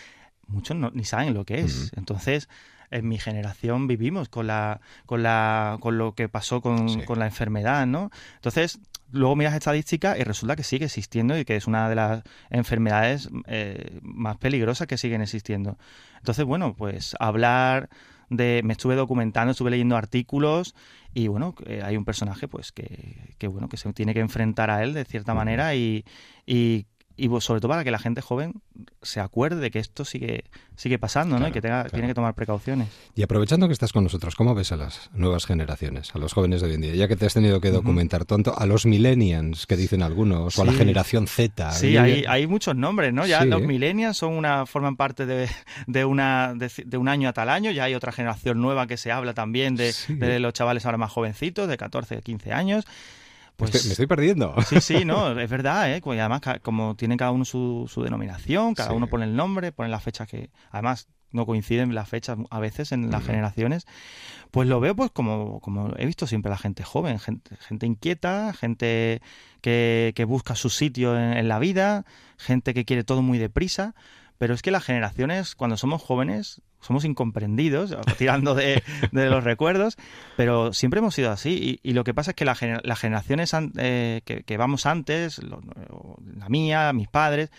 [0.47, 1.93] muchos no, ni saben lo que es.
[1.97, 2.49] Entonces,
[2.91, 7.27] en mi generación vivimos con la con la con lo que pasó con, con, la
[7.27, 8.11] enfermedad, ¿no?
[8.37, 12.23] Entonces, luego miras estadísticas y resulta que sigue existiendo y que es una de las
[12.51, 15.79] enfermedades eh, más peligrosas que siguen existiendo.
[16.19, 17.89] Entonces, bueno, pues hablar
[18.29, 20.75] de me estuve documentando, estuve leyendo artículos
[21.13, 24.83] y bueno, hay un personaje pues que, que, bueno, que se tiene que enfrentar a
[24.83, 26.05] él de cierta manera y,
[26.47, 28.63] y y sobre todo para que la gente joven
[29.03, 30.45] se acuerde de que esto sigue
[30.77, 31.49] sigue pasando, ¿no?
[31.49, 32.89] y que tenga, tiene que tomar precauciones.
[33.15, 36.61] Y aprovechando que estás con nosotros, ¿cómo ves a las nuevas generaciones, a los jóvenes
[36.61, 36.95] de hoy en día?
[36.95, 40.63] Ya que te has tenido que documentar tanto, a los millennials, que dicen algunos, o
[40.63, 41.73] a la generación Z.
[41.73, 43.27] Sí, hay, hay, muchos nombres, ¿no?
[43.27, 45.49] Ya los millennials son una, forman parte de,
[45.87, 49.13] de una, de, un año a tal año, ya hay otra generación nueva que se
[49.13, 52.87] habla también de, de los chavales ahora más jovencitos, de 14, 15 años
[53.71, 54.55] Pues, me estoy perdiendo.
[54.69, 56.03] Sí, sí, no, es verdad, ¿eh?
[56.05, 59.89] Y además, como tiene cada uno su, su denominación, cada uno pone el nombre, pone
[59.89, 63.87] las fechas que, además, no coinciden las fechas a veces en las generaciones,
[64.51, 68.53] pues lo veo pues como, como he visto siempre la gente joven, gente, gente inquieta,
[68.53, 69.23] gente
[69.61, 72.05] que, que busca su sitio en, la vida,
[72.37, 73.95] gente que quiere todo muy deprisa,
[74.39, 79.97] pero es que las generaciones, cuando somos jóvenes, somos incomprendidos, tirando de, de, los recuerdos,
[80.37, 81.81] pero siempre hemos sido así.
[81.83, 82.59] Y, lo que pasa es que las
[82.99, 87.51] generaciones eh, que, que, vamos antes, la mía, mis padres,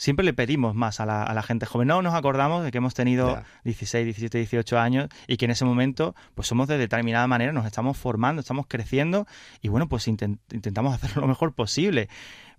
[0.00, 1.88] siempre le pedimos más a la, gente joven.
[1.88, 5.66] No nos acordamos de que hemos tenido 16, 17, 18 años y que en ese
[5.66, 9.26] momento pues somos de determinada manera, nos estamos formando, estamos creciendo
[9.60, 12.08] y bueno, pues intentamos hacer lo mejor posible.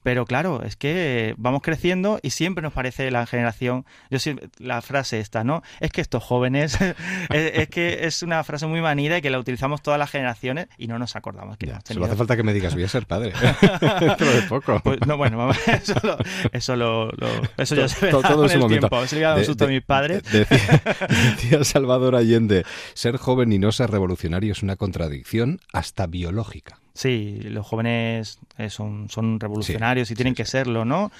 [0.04, 4.82] Pero claro, es que vamos creciendo y siempre nos parece la generación, yo siempre, la
[4.82, 5.62] frase esta, ¿no?
[5.80, 6.78] Es que estos jóvenes,
[7.30, 10.88] es, que es una frase muy manida y que la utilizamos todas las generaciones y
[10.88, 13.34] no nos acordamos que ya, Solo hace falta que me digas, voy a ser padre.
[14.00, 14.80] Dentro de poco.
[14.84, 16.18] Pues, no, bueno, eso lo,
[16.52, 17.12] eso lo,
[17.58, 19.08] eso ya se verá todo, con el tiempo.
[19.08, 20.24] Se le un susto a mis padres.
[20.24, 26.81] decía Salvador Allende, ser joven y no ser revolucionario es una contradicción hasta biológica.
[26.94, 31.12] Sí, los jóvenes eh, son, son revolucionarios y tienen que serlo, ¿no?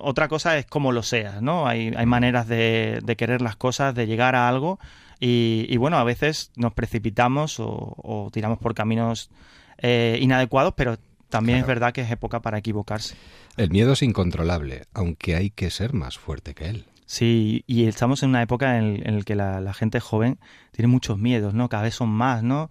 [0.00, 1.66] Otra cosa es cómo lo seas, ¿no?
[1.66, 4.78] Hay, hay maneras de, de querer las cosas, de llegar a algo
[5.26, 9.30] y, bueno, a veces nos precipitamos o, tiramos por caminos
[9.78, 13.16] eh, inadecuados, pero también es verdad que es época para equivocarse.
[13.56, 16.84] El miedo es incontrolable, aunque hay que ser más fuerte que él.
[17.06, 20.38] Sí, y estamos en una época en, la que la, la, gente joven
[20.72, 21.68] tiene muchos miedos, ¿no?
[21.68, 22.70] Cada vez son más, ¿no?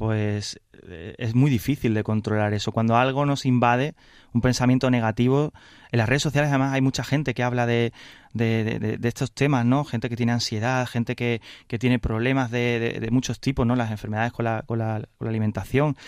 [0.00, 2.72] Pues eh, es muy difícil de controlar eso.
[2.72, 3.92] Cuando algo nos invade,
[4.32, 5.52] un pensamiento negativo,
[5.92, 7.92] en las redes sociales además hay mucha gente que habla de,
[8.32, 9.84] de, estos temas, ¿no?
[9.84, 13.76] Gente que tiene ansiedad, gente que, que tiene problemas de, muchos tipos, ¿no?
[13.76, 15.98] Las enfermedades con la, con la, con la alimentación.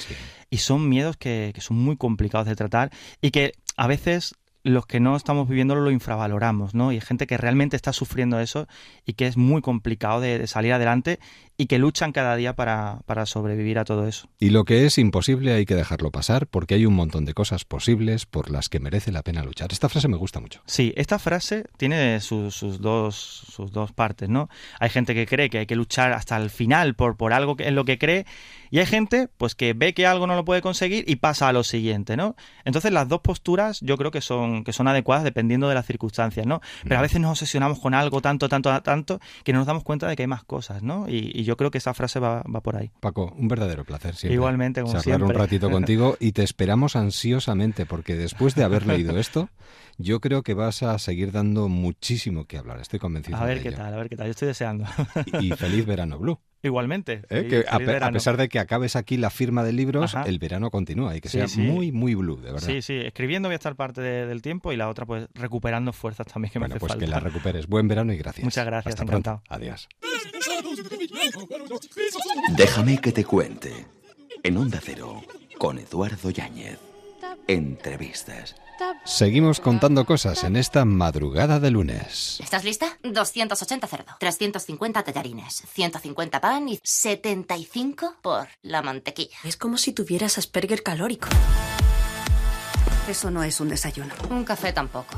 [0.48, 2.90] Y son miedos que, que son muy complicados de tratar
[3.20, 6.92] y que a veces los que no estamos viviéndolo lo infravaloramos, ¿no?
[6.92, 8.68] Y hay gente que realmente está sufriendo eso
[9.04, 11.18] y que es muy complicado de, salir adelante
[11.56, 14.28] y que luchan cada día para, para, sobrevivir a todo eso.
[14.38, 17.64] Y lo que es imposible hay que dejarlo pasar porque hay un montón de cosas
[17.64, 19.72] posibles por las que merece la pena luchar.
[19.72, 20.62] Esta frase me gusta mucho.
[20.66, 24.48] Sí, esta frase tiene sus, sus dos, sus dos partes, ¿no?
[24.80, 27.68] Hay gente que cree que hay que luchar hasta el final por, por algo que,
[27.68, 28.26] en lo que cree
[28.72, 31.52] y hay gente pues que ve que algo no lo puede conseguir y pasa a
[31.52, 32.36] lo siguiente, ¿no?
[32.64, 36.46] Entonces las dos posturas yo creo que son, que son adecuadas dependiendo de las circunstancias,
[36.46, 36.60] ¿no?
[36.84, 40.08] Pero a veces nos obsesionamos con algo tanto, tanto, tanto que no nos damos cuenta
[40.08, 41.08] de que hay más cosas, ¿no?
[41.08, 42.92] Y, yo creo que esa frase va, va, por ahí.
[43.00, 44.34] Paco, un verdadero placer siempre.
[44.34, 45.26] Igualmente, como siempre.
[45.26, 49.48] un ratito contigo y te esperamos ansiosamente porque después de haber leído esto,
[49.98, 52.80] yo creo que vas a seguir dando muchísimo que hablar.
[52.80, 53.38] Estoy convencido.
[53.38, 54.26] A ver qué tal, a ver qué tal.
[54.26, 54.84] Yo estoy deseando.
[55.40, 56.38] Y, feliz verano, Blue.
[56.62, 57.22] Igualmente.
[57.28, 57.64] ¿Eh?
[57.68, 61.28] a, pesar de que acabes aquí la firma de libros, el verano continúa y que
[61.28, 62.68] sea muy, muy blue, de verdad.
[62.68, 62.94] Sí, sí.
[62.94, 66.60] Escribiendo voy a estar parte del tiempo y la otra, pues, recuperando fuerzas también que
[66.60, 67.04] me hace pues falta.
[67.04, 67.66] que la recuperes.
[67.66, 68.44] Buen verano y gracias.
[68.44, 68.94] Muchas gracias.
[68.94, 69.42] Hasta encantado.
[69.48, 69.54] Pronto.
[69.54, 69.88] Adiós.
[72.56, 73.86] Déjame que te cuente.
[74.44, 75.22] En Onda Cero,
[75.58, 76.91] con Eduardo Yáñez.
[77.48, 78.54] Entrevistas.
[79.04, 82.38] Seguimos contando cosas en esta madrugada de lunes.
[82.40, 82.98] ¿Estás lista?
[83.02, 89.36] 280 cerdo, 350 tallarines, 150 pan y 75 por la mantequilla.
[89.44, 91.28] Es como si tuvieras Asperger calórico.
[93.08, 94.14] Eso no es un desayuno.
[94.30, 95.16] Un café tampoco.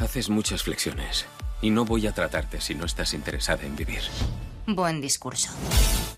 [0.00, 1.26] Haces muchas flexiones
[1.62, 4.02] y no voy a tratarte si no estás interesada en vivir.
[4.66, 5.52] Buen discurso.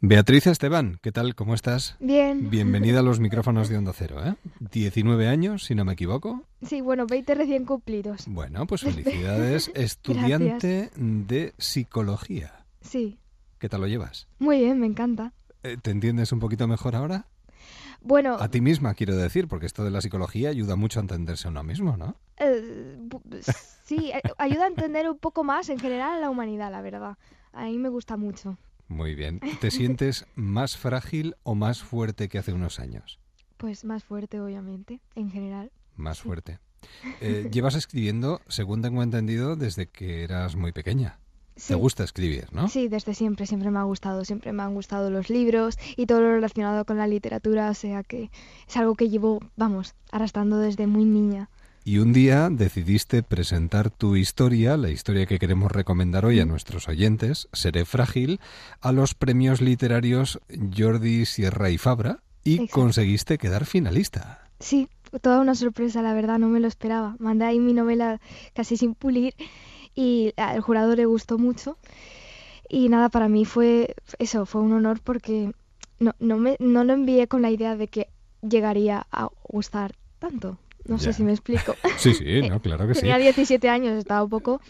[0.00, 1.34] Beatriz Esteban, ¿qué tal?
[1.34, 1.96] ¿Cómo estás?
[2.00, 2.48] Bien.
[2.48, 4.36] Bienvenida a los micrófonos de Onda Cero, ¿eh?
[4.72, 6.44] 19 años, si no me equivoco.
[6.62, 8.24] Sí, bueno, 20 recién cumplidos.
[8.26, 9.70] Bueno, pues felicidades.
[9.74, 12.64] Estudiante de psicología.
[12.80, 13.18] Sí.
[13.58, 14.28] ¿Qué tal lo llevas?
[14.38, 15.34] Muy bien, me encanta.
[15.62, 17.26] Eh, ¿Te entiendes un poquito mejor ahora?
[18.00, 18.36] Bueno...
[18.40, 21.50] A ti misma, quiero decir, porque esto de la psicología ayuda mucho a entenderse a
[21.50, 22.16] uno mismo, ¿no?
[22.38, 22.96] Eh,
[23.84, 27.18] sí, eh, ayuda a entender un poco más en general a la humanidad, la verdad.
[27.52, 28.56] A mí me gusta mucho.
[28.88, 29.40] Muy bien.
[29.60, 33.18] ¿Te sientes más frágil o más fuerte que hace unos años?
[33.56, 35.70] Pues más fuerte, obviamente, en general.
[35.96, 36.58] Más fuerte.
[37.20, 41.18] Eh, llevas escribiendo, según tengo entendido, desde que eras muy pequeña.
[41.66, 42.68] ¿Te gusta escribir, no?
[42.68, 46.20] Sí, desde siempre, siempre me ha gustado, siempre me han gustado los libros y todo
[46.20, 48.30] lo relacionado con la literatura, o sea que
[48.68, 51.50] es algo que llevo, vamos, arrastrando desde muy niña.
[51.88, 56.86] Y un día decidiste presentar tu historia, la historia que queremos recomendar hoy a nuestros
[56.86, 58.40] oyentes, Seré Frágil,
[58.82, 60.38] a los premios literarios
[60.76, 64.50] Jordi Sierra y Fabra y conseguiste quedar finalista.
[64.60, 64.90] Sí,
[65.22, 67.16] toda una sorpresa, la verdad, no me lo esperaba.
[67.20, 68.20] Mandé ahí mi novela
[68.52, 69.32] casi sin pulir
[69.94, 71.78] y al jurado le gustó mucho.
[72.68, 75.52] Y nada, para mí fue eso, fue un honor porque
[76.00, 78.08] no, no, me, no lo envié con la idea de que
[78.42, 80.58] llegaría a gustar tanto.
[80.88, 81.74] No sé si me explico.
[81.98, 83.00] Sí, sí, no, claro que sí.
[83.00, 84.60] Tenía 17 años, estaba un poco...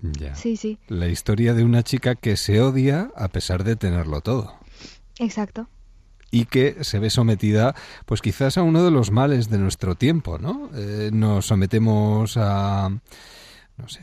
[0.00, 0.34] Ya.
[0.34, 0.78] Sí, sí.
[0.88, 4.54] La historia de una chica que se odia a pesar de tenerlo todo.
[5.18, 5.68] Exacto.
[6.32, 10.38] Y que se ve sometida, pues quizás a uno de los males de nuestro tiempo,
[10.38, 10.70] ¿no?
[10.74, 12.90] Eh, nos sometemos a,
[13.76, 14.00] no sé,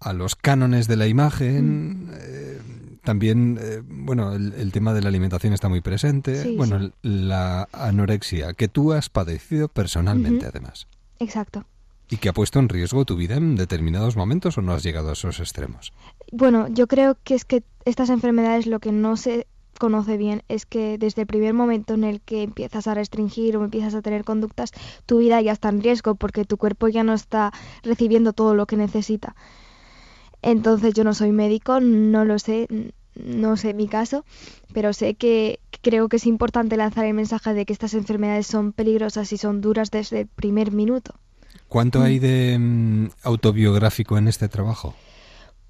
[0.00, 2.06] a, los cánones de la imagen.
[2.06, 2.10] Mm.
[2.14, 2.58] eh,
[3.04, 6.42] también, eh, bueno, el, el, tema de la alimentación está muy presente.
[6.42, 6.92] Sí, bueno, sí.
[7.02, 10.88] la anorexia, que tú has padecido personalmente, además.
[11.18, 11.64] Exacto.
[12.10, 15.10] ¿Y que ha puesto en riesgo tu vida en determinados momentos o no has llegado
[15.10, 15.92] a esos extremos?
[16.32, 19.46] Bueno, yo creo que es que estas enfermedades lo que no se
[19.78, 23.64] conoce bien es que desde el primer momento en el que empiezas a restringir o
[23.64, 24.72] empiezas a tener conductas,
[25.06, 27.52] tu vida ya está en riesgo porque tu cuerpo ya no está
[27.82, 29.34] recibiendo todo lo que necesita.
[30.42, 32.68] Entonces yo no soy médico, no lo sé,
[33.14, 34.24] no sé mi caso,
[34.72, 38.46] pero sé que que creo que es importante lanzar el mensaje de que estas enfermedades
[38.46, 41.14] son peligrosas y son duras desde el primer minuto.
[41.68, 44.94] ¿Cuánto hay de mm, autobiográfico en este trabajo?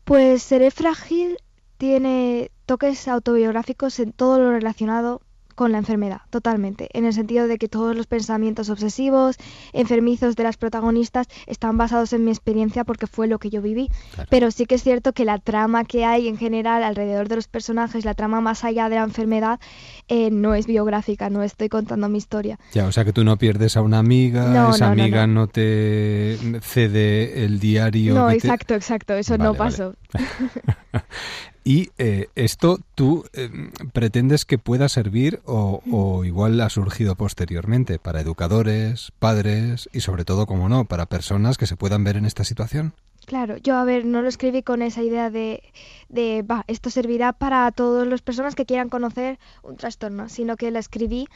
[0.05, 1.39] Pues Seré Frágil
[1.79, 5.23] tiene toques autobiográficos en todo lo relacionado
[5.55, 9.35] con la enfermedad, totalmente, en el sentido de que todos los pensamientos obsesivos,
[9.73, 13.89] enfermizos de las protagonistas están basados en mi experiencia porque fue lo que yo viví.
[14.31, 17.49] Pero sí que es cierto que la trama que hay en general alrededor de los
[17.49, 19.59] personajes, la trama más allá de la enfermedad,
[20.07, 22.57] eh, no es biográfica, no estoy contando mi historia.
[22.73, 25.27] Ya, o sea que tú no pierdes a una amiga, No, esa no, no, amiga
[25.27, 25.49] no.
[25.49, 28.15] te cede el diario.
[28.15, 29.75] No, te- exacto, exacto, eso Vale, no vale.
[31.69, 33.51] Y eh, esto tú eh,
[33.93, 40.25] pretendes que pueda servir o, o igual ha surgido posteriormente para educadores, padres y sobre
[40.25, 42.95] todo, como no, para personas que se puedan ver en esta situación.
[43.27, 45.63] Claro, yo a ver, no lo escribí con esa idea de,
[46.09, 50.71] de, va, esto servirá para todas las personas que quieran conocer un trastorno, sino que
[50.71, 51.29] la escribí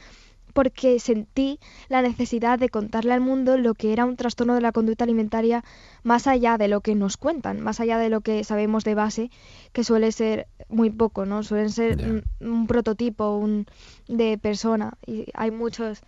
[0.52, 4.72] porque sentí la necesidad de contarle al mundo lo que era un trastorno de la
[4.72, 5.64] conducta alimentaria
[6.02, 9.30] más allá de lo que nos cuentan, más allá de lo que sabemos de base,
[9.72, 11.42] que suele ser muy poco, ¿no?
[11.42, 13.66] Suelen ser un, un prototipo un,
[14.08, 16.00] de persona y hay muchos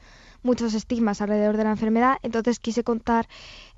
[0.43, 3.27] muchos estigmas alrededor de la enfermedad, entonces quise contar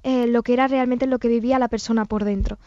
[0.03, 2.59] eh, lo que era realmente lo que vivía la persona por dentro.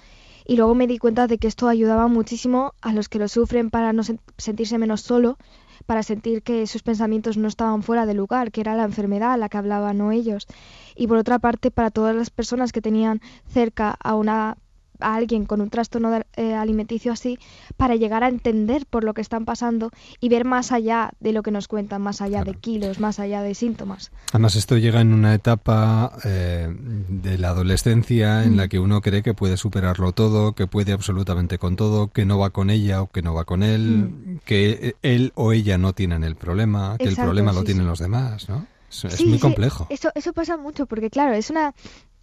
[0.46, 3.70] Y luego me di cuenta de que esto ayudaba muchísimo a los que lo sufren
[3.70, 5.38] para no sen- sentirse menos solo,
[5.86, 9.38] para sentir que sus pensamientos no estaban fuera de lugar, que era la enfermedad a
[9.38, 10.48] la que hablaban, no ellos.
[10.96, 14.58] Y por otra parte, para todas las personas que tenían cerca a una
[15.00, 17.38] a alguien con un trastorno de- eh, alimenticio así,
[17.78, 21.44] para llegar a entender por lo que están pasando y ver más allá de lo
[21.44, 24.12] que nos cuentan, más allá de kilos, más allá de síntomas.
[24.32, 26.68] Además, esto llega en una etapa eh,
[27.10, 31.58] de la adolescencia en la que uno cree que puede superarlo todo, que puede absolutamente
[31.58, 35.32] con todo, que no va con ella o que no va con él, que él
[35.36, 37.90] o ella no tienen el problema, que Exacto, el problema lo tienen sí.
[37.90, 38.66] los demás, ¿no?
[38.90, 39.86] Es, Sí, muy complejo.
[39.90, 41.76] Eso, eso pasa mucho porque, claro, es una,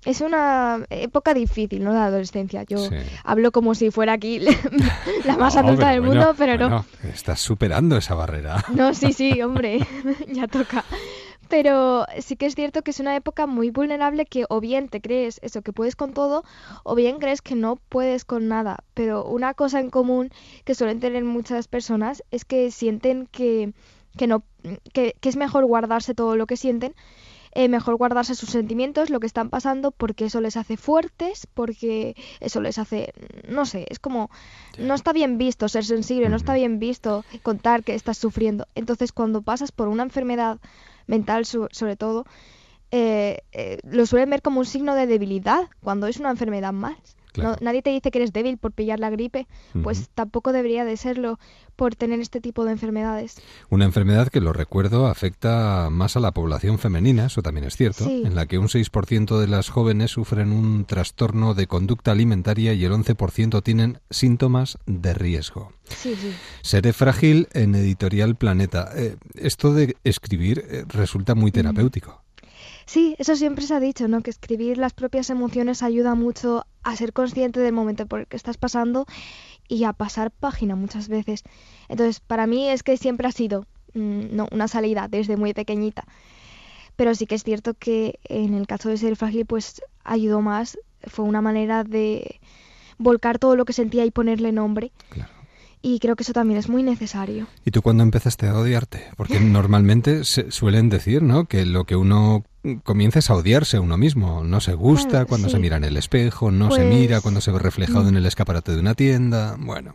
[0.06, 1.92] es una época difícil, ¿no?
[1.92, 2.62] La adolescencia.
[2.62, 2.94] Yo Sí.
[3.24, 4.38] hablo como si fuera aquí
[5.24, 6.68] la más No, adulta del bueno, mundo, pero no.
[6.68, 8.64] bueno, Estás superando esa barrera.
[8.74, 9.80] No, sí, sí, hombre,
[10.32, 10.84] ya toca.
[11.48, 15.00] Pero sí que es cierto que es una época muy vulnerable que o bien te
[15.00, 16.42] crees eso, que puedes con todo,
[16.82, 18.78] o bien crees que no puedes con nada.
[18.94, 20.30] Pero una cosa en común
[20.64, 23.72] que suelen tener muchas personas es que sienten que,
[24.16, 24.42] que no,
[24.92, 26.96] que, que es mejor guardarse todo lo que sienten,
[27.56, 32.14] eh, mejor guardarse sus sentimientos, lo que están pasando, porque eso les hace fuertes, porque
[32.40, 33.12] eso les hace,
[33.48, 34.30] no sé, es como,
[34.78, 38.66] no está bien visto ser sensible, no está bien visto contar que estás sufriendo.
[38.74, 40.58] Entonces, cuando pasas por una enfermedad
[41.06, 42.24] mental, so- sobre todo,
[42.90, 46.96] eh, eh, lo suelen ver como un signo de debilidad, cuando es una enfermedad más.
[47.44, 49.46] No- nadie te dice que eres débil por pillar la gripe,
[49.82, 51.38] pues tampoco debería de serlo
[51.76, 53.36] por tener este tipo de enfermedades.
[53.68, 58.04] Una enfermedad que, lo recuerdo, afecta más a la población femenina, eso también es cierto,
[58.04, 58.22] Sí.
[58.24, 62.84] en la que un 6% de las jóvenes sufren un trastorno de conducta alimentaria y
[62.84, 65.72] el 11% tienen síntomas de riesgo.
[65.84, 66.32] Sí, sí.
[66.62, 68.90] Seré frágil en Editorial Planeta.
[68.96, 72.22] Eh, esto de escribir eh, resulta muy terapéutico.
[72.86, 74.22] Sí, eso siempre se ha dicho, ¿no?
[74.22, 78.36] Que escribir las propias emociones ayuda mucho a ser consciente del momento por el que
[78.36, 79.06] estás pasando
[79.68, 81.42] y a pasar página muchas veces.
[81.88, 86.04] Entonces, para mí es que siempre ha sido mm, no, una salida desde muy pequeñita.
[86.94, 90.78] Pero sí que es cierto que en el caso de ser frágil, pues ayudó más.
[91.08, 92.40] Fue una manera de
[92.98, 94.92] volcar todo lo que sentía y ponerle nombre.
[95.82, 97.46] Y creo que eso también es muy necesario.
[97.64, 99.04] ¿Y tú cuándo empezaste a odiarte?
[99.16, 101.44] Porque normalmente se suelen decir, ¿no?
[101.44, 102.44] Que lo que uno
[102.84, 104.44] comienza es a odiarse a uno mismo.
[104.44, 105.52] No se gusta Claro, cuando sí.
[105.52, 108.08] se mira en el espejo, no se Pues, mira cuando se ve reflejado mm.
[108.08, 109.56] en el escaparate de una tienda.
[109.58, 109.94] Bueno,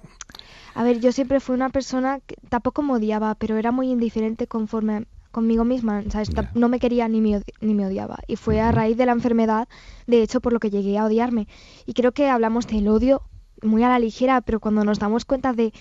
[0.74, 4.48] A ver, yo siempre fui una persona que tampoco me odiaba, pero era muy indiferente
[4.48, 6.30] conforme conmigo misma, ¿sabes?
[6.54, 8.20] No me quería ni me, ni me odiaba.
[8.28, 9.68] Y fue a raíz de la enfermedad,
[10.08, 11.48] de hecho, por lo que llegué a odiarme.
[11.86, 13.24] Y creo que hablamos del odio
[13.62, 15.72] muy a la ligera, pero cuando nos damos cuenta de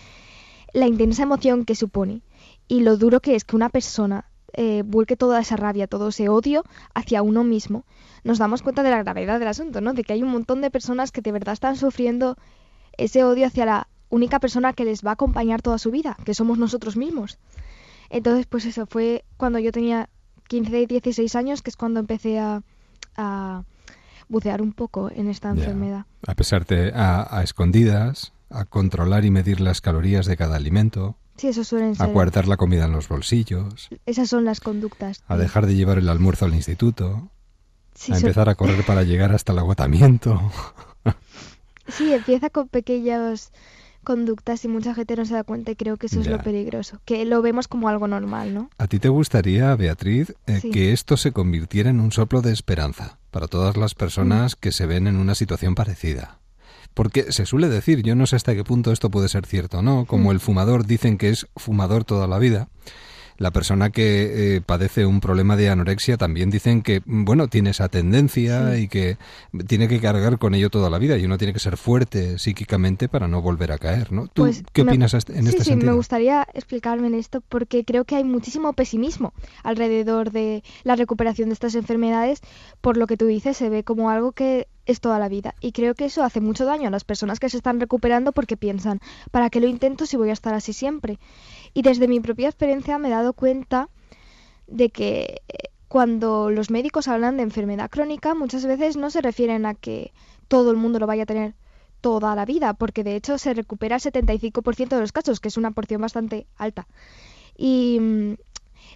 [0.73, 2.23] la intensa emoción que supone
[2.69, 6.29] y lo duro que es que una persona eh, vuelque toda esa rabia, todo ese
[6.29, 7.85] odio hacia uno mismo,
[8.25, 9.95] nos damos cuenta de la gravedad del asunto, ¿no?
[9.95, 12.37] De que hay un montón de personas que de verdad están sufriendo
[12.97, 16.35] ese odio hacia la única persona que les va a acompañar toda su vida, que
[16.35, 17.39] somos nosotros mismos.
[18.11, 20.11] Entonces, pues eso, fue cuando yo tenía
[20.49, 22.63] 15, 16 años, que es cuando empecé a,
[24.29, 26.07] bucear un poco en esta enfermedad.
[26.27, 31.17] A pesar de, a, escondidas, a controlar y medir las calorías de cada alimento.
[31.41, 32.05] Sí, eso suelen ser.
[32.05, 33.89] A guardar la comida en los bolsillos.
[34.05, 35.23] Esas son las conductas.
[35.27, 37.31] A dejar de llevar el almuerzo al instituto.
[38.11, 40.53] a empezar a correr para llegar hasta el agotamiento.
[41.89, 43.53] sí, empieza con pequeños
[44.05, 47.01] conductas y mucha gente no se da cuenta y creo que eso es lo peligroso,
[47.07, 48.69] que lo vemos como algo normal, ¿no?
[48.77, 53.19] ¿A ti te gustaría, Beatriz, eh, que esto se convirtiera en un soplo de esperanza
[53.31, 56.40] para todas las personas que se ven en una situación parecida?
[56.95, 60.05] Porque se suele decir, yo no sé hasta qué punto esto puede ser cierto no,
[60.07, 62.69] como el fumador dicen que es fumador toda la vida,
[63.41, 67.89] la persona que eh, padece un problema de anorexia también dicen que, bueno, tiene esa
[67.89, 69.17] tendencia y que
[69.67, 73.09] tiene que cargar con ello toda la vida y uno tiene que ser fuerte psíquicamente
[73.09, 74.27] para no volver a caer, ¿no?
[74.27, 75.81] ¿Tú pues qué opinas este, en este sí, sentido?
[75.81, 79.33] Sí, me gustaría explicarme en esto porque creo que hay muchísimo pesimismo
[79.63, 82.43] alrededor de la recuperación de estas enfermedades.
[82.83, 85.55] Por lo que tú dices, se ve como algo que es toda la vida.
[85.61, 88.57] Y creo que eso hace mucho daño a las personas que se están recuperando porque
[88.57, 91.19] piensan, ¿para qué lo intento si voy a estar así siempre?
[91.75, 93.89] Y desde mi propia experiencia me he dado cuenta
[94.67, 99.67] de que eh, cuando los médicos hablan de enfermedad crónica, muchas veces no se refieren
[99.67, 100.13] a que
[100.49, 101.55] todo el mundo lo vaya a tener
[102.01, 105.57] toda la vida, porque de hecho se recupera el 75% de los casos, que es
[105.57, 106.87] una porción bastante alta.
[107.57, 108.35] Y mm,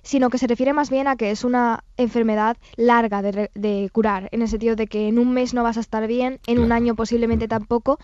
[0.03, 4.29] sino que se refiere más bien a que es una enfermedad larga de, de, curar,
[4.33, 6.73] en el sentido de que en un mes no vas a estar bien, en un
[6.73, 7.99] año posiblemente tampoco,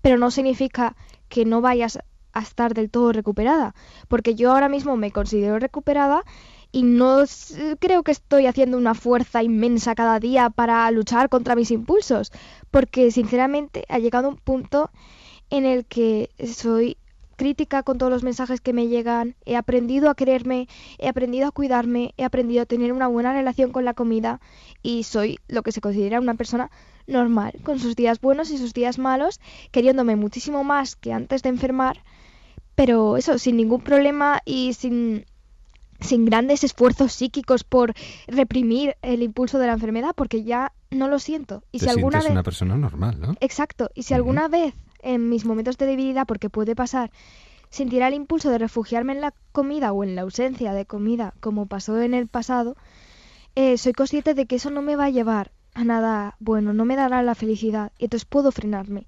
[0.00, 0.96] pero no significa
[1.28, 1.98] que no vayas
[2.32, 3.74] a estar del todo recuperada,
[4.08, 6.24] porque yo ahora mismo me considero recuperada
[6.72, 7.24] y no
[7.78, 12.32] creo que estoy haciendo una fuerza inmensa cada día para luchar contra mis impulsos,
[12.70, 14.90] porque sinceramente ha llegado un punto
[15.50, 16.96] en el que soy
[17.36, 20.68] crítica con todos los mensajes que me llegan, he aprendido a quererme,
[20.98, 24.40] he aprendido a cuidarme, he aprendido a tener una buena relación con la comida
[24.82, 26.70] y soy lo que se considera una persona
[27.06, 29.40] normal, con sus días buenos y sus días malos,
[29.72, 32.02] queriéndome muchísimo más que antes de enfermar
[32.84, 35.24] pero eso, sin ningún problema y sin,
[36.00, 37.94] sin grandes esfuerzos psíquicos por
[38.26, 41.62] reprimir el impulso de la enfermedad, porque ya no lo siento.
[41.70, 42.32] Y si alguna vez...
[42.32, 43.36] una persona normal, ¿no?
[43.38, 43.88] Exacto.
[43.94, 47.12] Y si alguna vez en mis momentos de debilidad, porque puede pasar,
[47.70, 51.66] sentirá el impulso de refugiarme en la comida o en la ausencia de comida, como
[51.66, 52.76] pasó en el pasado,
[53.54, 56.84] eh, soy consciente de que eso no me va a llevar a nada bueno, no
[56.84, 59.06] me dará la felicidad, y entonces puedo frenarme.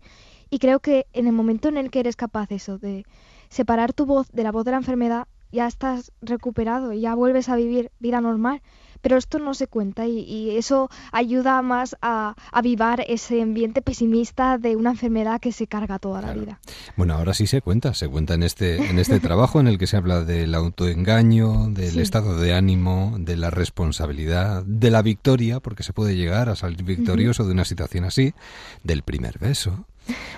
[0.48, 3.04] Y creo que en el momento en el que eres capaz eso de
[3.48, 7.48] separar tu voz de la voz de la enfermedad, ya estás recuperado, y ya vuelves
[7.48, 8.60] a vivir vida normal.
[9.00, 14.76] Pero esto no se cuenta y, eso ayuda más a avivar ese ambiente pesimista de
[14.76, 16.58] una enfermedad que se carga toda la vida.
[16.96, 19.86] Bueno, ahora sí se cuenta, se cuenta en este, en este trabajo en el que
[19.86, 25.82] se habla del autoengaño, del estado de ánimo, de la responsabilidad, de la victoria, porque
[25.82, 28.32] se puede llegar a salir victorioso de una situación así,
[28.84, 29.84] del primer beso,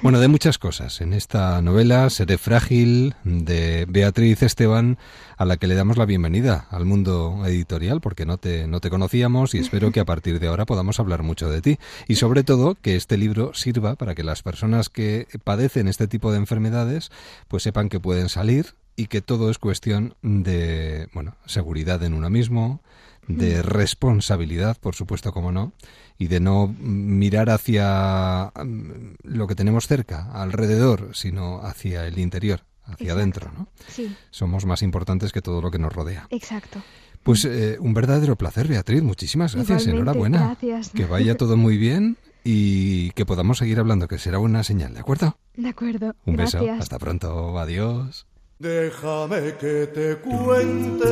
[0.02, 1.00] bueno, de muchas cosas.
[1.00, 4.98] En esta novela, Seré frágil, de Beatriz Esteban,
[5.36, 8.90] a la que le damos la bienvenida al mundo editorial, porque no te, no te
[8.90, 11.78] conocíamos y espero que a partir de ahora podamos hablar mucho de ti.
[12.08, 16.30] Y sobre todo, que este libro sirva para que las personas que padecen este tipo
[16.30, 17.10] de enfermedades,
[17.48, 22.30] pues sepan que pueden salir y que todo es cuestión de, bueno, seguridad en uno
[22.30, 22.80] mismo,
[23.28, 25.72] de responsabilidad, por supuesto, como no,
[26.18, 32.62] y de no mirar hacia mm, lo que tenemos cerca, alrededor, sino hacia el interior,
[32.84, 33.68] hacia adentro, ¿no?
[33.88, 34.14] Sí.
[34.30, 36.26] Somos más importantes que todo lo que nos rodea.
[36.30, 36.82] Exacto.
[37.22, 39.02] Pues eh, un verdadero placer, Beatriz.
[39.02, 39.88] Muchísimas gracias.
[39.88, 40.38] Enhorabuena.
[40.38, 40.90] Gracias.
[40.90, 45.00] Que vaya todo muy bien y que podamos seguir hablando, que será una señal, ¿de
[45.00, 45.36] acuerdo?
[45.56, 46.14] De acuerdo.
[46.24, 46.60] Un beso.
[46.78, 47.58] Hasta pronto.
[47.58, 48.28] Adiós.
[48.60, 51.04] Déjame que te cuente,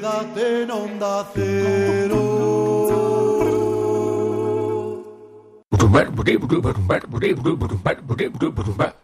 [0.00, 2.16] quédate en onda cero.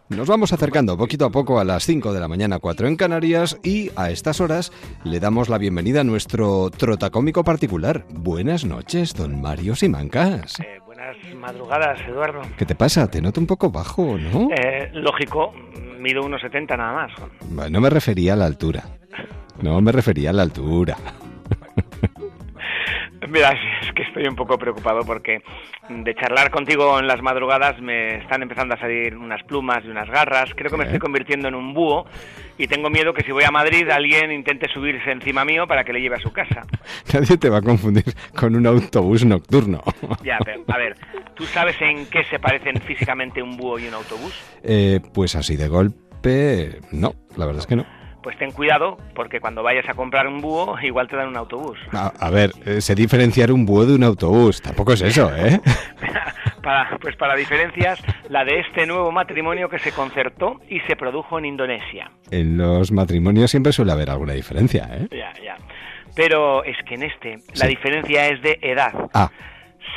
[0.09, 3.59] Nos vamos acercando poquito a poco a las 5 de la mañana, 4 en Canarias,
[3.63, 4.71] y a estas horas
[5.03, 8.05] le damos la bienvenida a nuestro trotacómico particular.
[8.09, 10.59] Buenas noches, don Mario Simancas.
[10.59, 12.41] Eh, buenas madrugadas, Eduardo.
[12.57, 13.07] ¿Qué te pasa?
[13.07, 14.49] Te noto un poco bajo, ¿no?
[14.51, 15.53] Eh, lógico,
[15.99, 17.71] mido 1,70 nada más.
[17.71, 18.83] No me refería a la altura.
[19.61, 20.97] No me refería a la altura.
[23.29, 23.51] Mira,
[23.81, 25.41] es que estoy un poco preocupado porque
[25.89, 30.09] de charlar contigo en las madrugadas me están empezando a salir unas plumas y unas
[30.09, 30.51] garras.
[30.55, 32.05] Creo que me estoy convirtiendo en un búho
[32.57, 35.93] y tengo miedo que si voy a Madrid alguien intente subirse encima mío para que
[35.93, 36.65] le lleve a su casa.
[37.13, 38.05] Nadie te va a confundir
[38.35, 39.83] con un autobús nocturno.
[40.23, 40.95] Ya, pero a ver,
[41.35, 44.33] ¿tú sabes en qué se parecen físicamente un búho y un autobús?
[44.63, 47.96] Eh, pues así de golpe, no, la verdad es que no
[48.27, 51.79] pues ten cuidado porque cuando vayas a comprar un búho igual te dan un autobús.
[51.93, 55.61] A, ver, eh, sé diferenciar un búho de un autobús, tampoco es eso, ¿eh?
[56.61, 61.39] para, pues para diferencias, la de este nuevo matrimonio que se concertó y se produjo
[61.39, 62.11] en Indonesia.
[62.29, 65.07] En los matrimonios siempre suele haber alguna diferencia, ¿eh?
[65.09, 65.55] Ya, ya.
[66.13, 68.91] Pero es que en este la diferencia es de edad.
[69.13, 69.31] Ah.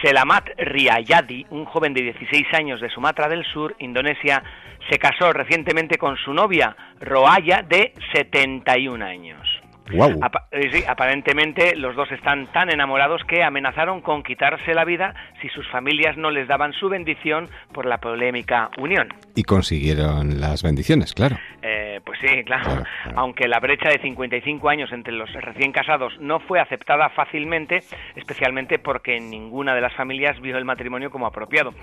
[0.03, 4.43] Selamat Riyadi, un joven de 16 años de Sumatra del Sur, Indonesia,
[4.89, 9.60] se casó recientemente con su novia, Roaya, de 71 años.
[9.93, 15.49] Eh, sí, aparentemente los dos están tan enamorados que amenazaron con quitarse la vida si
[15.49, 19.09] sus familias no les daban su bendición por la polémica unión.
[19.35, 21.37] Y consiguieron las bendiciones, claro.
[21.63, 22.85] Eh, pues sí, claro.
[23.17, 27.83] Aunque la brecha de 55 años entre los recién casados no fue aceptada fácilmente,
[28.17, 31.75] especialmente porque ninguna de las familias vio el matrimonio como apropiado.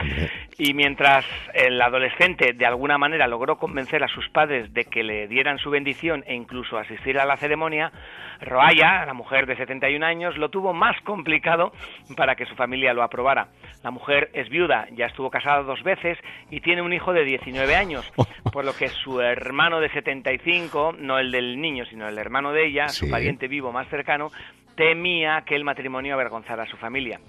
[0.58, 5.28] Y mientras el adolescente de alguna manera logró convencer a sus padres de que le
[5.28, 7.92] dieran su bendición e incluso asistir a la ceremonia,
[8.42, 11.72] Roaya, la mujer de 71 años, lo tuvo más complicado
[12.16, 13.48] para que su familia lo aprobara.
[13.84, 16.18] La mujer es viuda, ya estuvo casada dos veces
[16.50, 18.12] y tiene un hijo de 19 años,
[18.52, 22.68] por lo que su hermano de 75, no el del niño, sino el hermano de
[22.68, 24.30] ella, su pariente vivo más cercano,
[24.76, 27.20] temía que el matrimonio avergonzara a su familia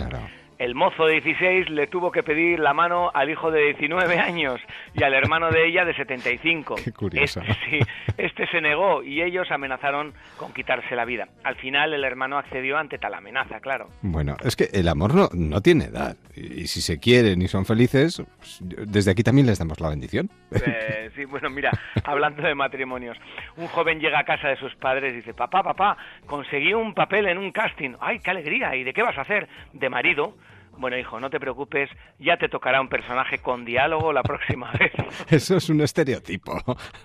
[0.58, 4.60] el mozo de 16 le tuvo que pedir la mano al hijo de 19 años
[4.94, 6.74] y al hermano de ella de 75.
[6.84, 7.40] Qué curioso.
[7.40, 7.78] Este, sí,
[8.16, 11.28] este se negó y ellos amenazaron con quitarse la vida.
[11.44, 13.88] Al final el hermano accedió ante tal amenaza, claro.
[14.02, 16.16] Bueno, es que el amor no, no tiene edad.
[16.34, 20.28] Y, si se quieren y son felices, pues, desde aquí también les damos la bendición.
[20.52, 21.70] Eh, sí, bueno, mira,
[22.04, 23.16] hablando de matrimonios,
[23.56, 25.96] un joven llega a casa de sus padres y dice, papá, papá,
[26.26, 27.94] conseguí un papel en un casting.
[28.00, 28.74] ¡Ay, qué alegría!
[28.76, 29.48] ¿Y de qué vas a hacer?
[29.72, 30.34] De marido.
[30.78, 34.92] Bueno, hijo, no te preocupes, ya te tocará un personaje con diálogo la próxima vez.
[35.28, 36.56] Eso es un estereotipo.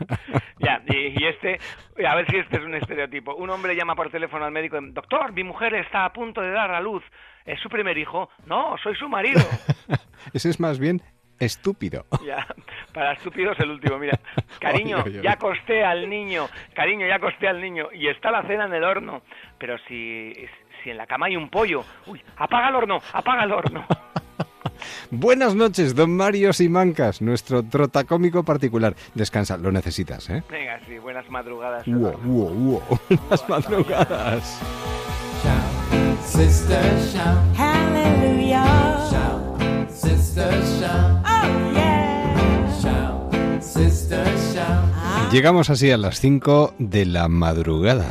[0.59, 1.59] ya, y, este,
[2.07, 3.35] a ver si este es un estereotipo.
[3.35, 6.71] Un hombre llama por teléfono al médico, doctor, mi mujer está a punto de dar
[6.71, 7.03] a luz.
[7.45, 8.29] ¿Es su primer hijo?
[8.45, 9.41] No, soy su marido.
[10.33, 11.01] Ese es más bien
[11.39, 12.05] estúpido.
[12.25, 12.47] Ya,
[12.93, 14.19] para estúpidos el último, mira.
[14.59, 18.73] Cariño, ya acosté al niño, cariño, ya acosté al niño y está la cena en
[18.73, 19.23] el horno.
[19.57, 20.33] Pero si
[20.83, 23.85] si en la cama hay un pollo, uy, apaga el horno, apaga el horno.
[25.11, 28.95] Buenas noches, don Mario Simancas, nuestro trotacómico particular.
[29.13, 30.43] Descansa, lo necesitas, ¿eh?
[30.49, 31.85] Venga, sí, buenas madrugadas.
[31.87, 32.99] Wow, wow, wow.
[33.09, 34.61] Buenas madrugadas.
[35.43, 37.57] Shout, sister, shout.
[37.57, 38.65] Hallelujah.
[39.09, 41.23] Shout, sister, shout.
[41.25, 41.92] Oh, yeah.
[45.33, 48.05] Llegamos así a las 5 de la madrugada.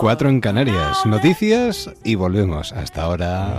[0.00, 1.06] 4 en Canarias.
[1.06, 2.72] Noticias y volvemos.
[2.72, 3.58] Hasta ahora.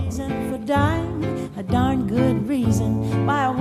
[1.56, 3.52] A darn good reason why a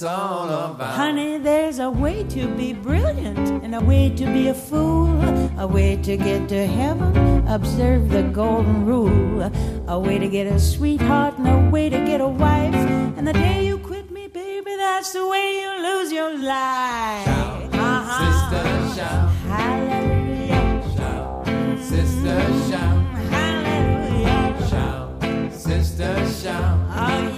[0.00, 0.94] it's all about.
[0.94, 5.20] Honey, there's a way to be brilliant and a way to be a fool,
[5.58, 7.46] a way to get to heaven.
[7.46, 9.42] Observe the golden rule.
[9.88, 12.74] A way to get a sweetheart and a way to get a wife.
[13.18, 17.24] And the day you quit me, baby, that's the way you lose your life.
[17.26, 18.24] Shout, uh-huh.
[18.24, 19.30] sister, shout.
[19.52, 20.82] Hallelujah.
[20.96, 21.46] Shout,
[21.78, 22.40] sister,
[22.70, 22.96] shout.
[23.36, 24.68] Hallelujah.
[24.70, 27.29] Shout, sister, shout.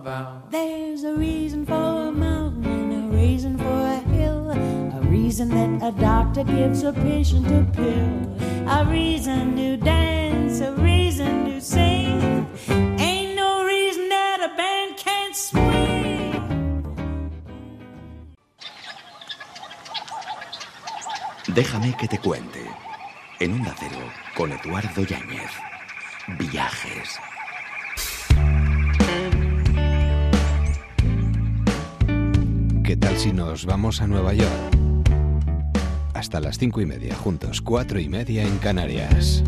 [0.00, 0.50] About.
[0.50, 5.92] There's a reason for a mountain, a reason for a hill, a reason that a
[5.92, 12.46] doctor gives a patient a pill, a reason to dance, a reason to sing.
[12.98, 16.34] Ain't no reason that a band can't swing.
[21.54, 22.64] Déjame que te cuente.
[23.40, 24.04] En un Cero,
[24.36, 25.50] con Eduardo Yáñez.
[26.38, 27.18] Viajes.
[32.84, 34.50] ¿Qué tal si nos vamos a Nueva York?
[36.12, 39.42] Hasta las cinco y media, juntos, cuatro y media en Canarias.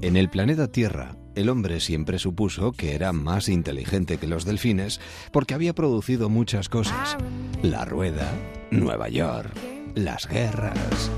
[0.00, 5.00] En el planeta Tierra, el hombre siempre supuso que era más inteligente que los delfines
[5.32, 7.16] porque había producido muchas cosas.
[7.62, 8.32] La rueda,
[8.70, 9.50] Nueva York,
[9.96, 11.10] las guerras.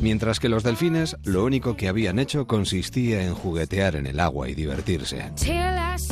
[0.00, 4.48] Mientras que los delfines lo único que habían hecho consistía en juguetear en el agua
[4.48, 5.30] y divertirse.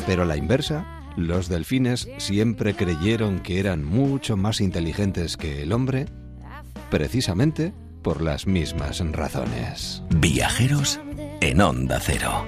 [0.07, 6.07] Pero la inversa, los delfines siempre creyeron que eran mucho más inteligentes que el hombre,
[6.91, 10.03] precisamente por las mismas razones.
[10.11, 11.01] Viajeros
[11.41, 12.45] en Onda Cero.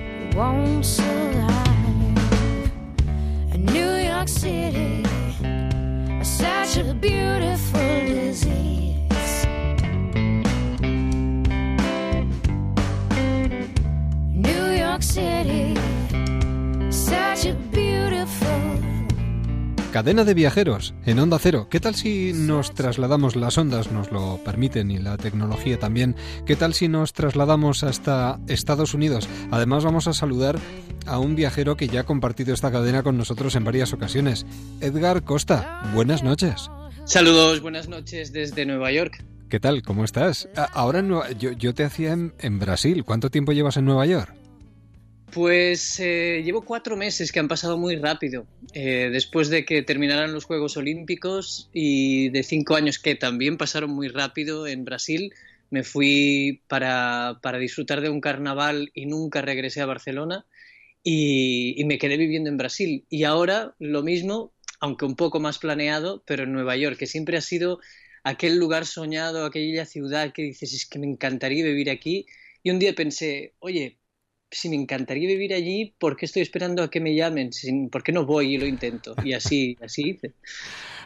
[19.90, 21.66] Cadena de viajeros en Onda Cero.
[21.68, 26.14] ¿Qué tal si nos trasladamos, las ondas nos lo permiten y la tecnología también,
[26.46, 29.28] qué tal si nos trasladamos hasta Estados Unidos?
[29.50, 30.60] Además vamos a saludar
[31.06, 34.46] a un viajero que ya ha compartido esta cadena con nosotros en varias ocasiones.
[34.80, 36.70] Edgar Costa, buenas noches.
[37.04, 39.24] Saludos, buenas noches desde Nueva York.
[39.48, 39.82] ¿Qué tal?
[39.82, 40.48] ¿Cómo estás?
[40.72, 43.02] Ahora yo, yo te hacía en Brasil.
[43.04, 44.43] ¿Cuánto tiempo llevas en Nueva York?
[45.34, 48.46] Pues eh, llevo cuatro meses que han pasado muy rápido.
[48.72, 53.90] Eh, después de que terminaran los Juegos Olímpicos y de cinco años que también pasaron
[53.90, 55.34] muy rápido en Brasil,
[55.70, 60.46] me fui para, disfrutar de un carnaval y nunca regresé a Barcelona
[61.02, 63.04] y, y, me quedé viviendo en Brasil.
[63.10, 67.36] Y ahora lo mismo, aunque un poco más planeado, pero en Nueva York, que siempre
[67.36, 67.80] ha sido
[68.22, 72.24] aquel lugar soñado, aquella ciudad que dices, es que me encantaría vivir aquí.
[72.62, 73.98] Y un día pensé, oye,
[74.54, 77.50] si me encantaría vivir allí, ¿por qué estoy esperando a que me llamen?
[77.90, 79.14] ¿Por qué no voy y lo intento?
[79.24, 80.32] Y así, así hice.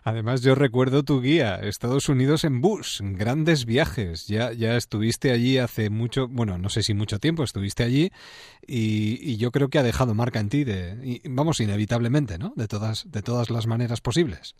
[0.04, 4.26] Además, yo recuerdo tu guía, Estados Unidos en bus, grandes viajes.
[4.26, 8.10] Ya, ya estuviste allí hace mucho, bueno, no sé si mucho tiempo, estuviste allí
[8.66, 12.52] y, yo creo que ha dejado marca en ti, de, vamos, inevitablemente, ¿no?
[12.56, 14.54] De todas, de todas las maneras posibles.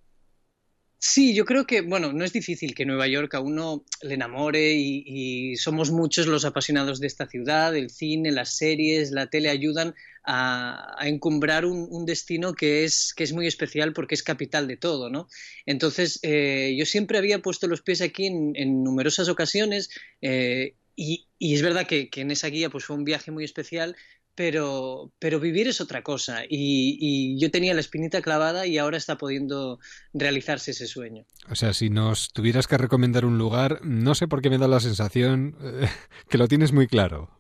[1.01, 4.73] Sí, yo creo que, bueno, no es difícil que Nueva York a uno le enamore
[4.73, 9.95] y, somos muchos los apasionados de esta ciudad, el cine, las series, la tele ayudan
[10.25, 15.09] a, encumbrar un, destino que es, que es muy especial porque es capital de todo,
[15.09, 15.29] ¿no?
[15.67, 19.91] Entonces, eh, yo siempre había puesto los pies aquí en, numerosas ocasiones
[20.21, 23.95] eh, y, es verdad que, que, en esa guía pues fue un viaje muy especial,
[24.39, 29.19] pero, pero vivir es otra cosa y, yo tenía la espinita clavada y ahora está
[29.19, 29.81] pudiendo
[30.15, 31.27] realizarse ese sueño.
[31.51, 34.69] O sea, si nos tuvieras que recomendar un lugar, no sé por qué me da
[34.69, 35.89] la sensación eh,
[36.31, 37.37] que lo tienes muy claro.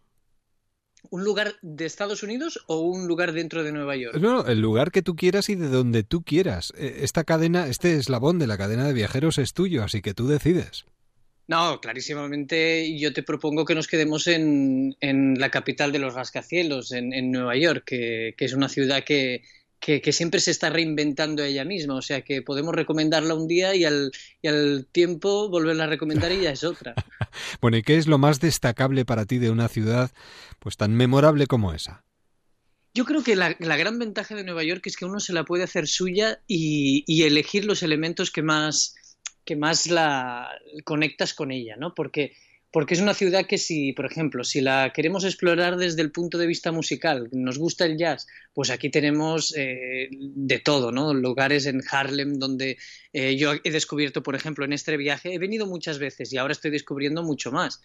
[1.08, 4.16] ¿Un lugar de Estados Unidos o un lugar dentro de Nueva York?
[4.18, 6.72] No, el lugar que tú quieras y de donde tú quieras.
[6.76, 10.26] Eh, esta cadena, este eslabón de la cadena de viajeros es tuyo, así que tú
[10.26, 10.84] decides.
[11.48, 17.32] No, clarísimamente yo te propongo que nos quedemos en, la capital de los rascacielos, en,
[17.32, 19.42] Nueva York, que, es una ciudad que,
[20.12, 21.94] siempre se está reinventando ella misma.
[21.94, 26.50] O sea que podemos recomendarla un día y al, tiempo volverla a recomendar y ya
[26.50, 26.94] es otra.
[27.62, 30.10] bueno, ¿y qué es lo más destacable para ti de una ciudad
[30.58, 32.04] pues tan memorable como esa?
[32.92, 35.64] Yo creo que la, gran ventaja de Nueva York es que uno se la puede
[35.64, 38.96] hacer suya y elegir los elementos que más
[39.48, 40.46] que más la
[40.84, 41.94] conectas con ella, ¿no?
[41.94, 42.34] Porque,
[42.70, 46.36] porque es una ciudad que si, por ejemplo, si la queremos explorar desde el punto
[46.36, 51.14] de vista musical, nos gusta el jazz, pues aquí tenemos eh, de todo, ¿no?
[51.14, 52.76] Lugares en Harlem donde
[53.14, 56.52] eh, yo he descubierto, por ejemplo, en este viaje, he venido muchas veces y ahora
[56.52, 57.80] estoy descubriendo mucho más.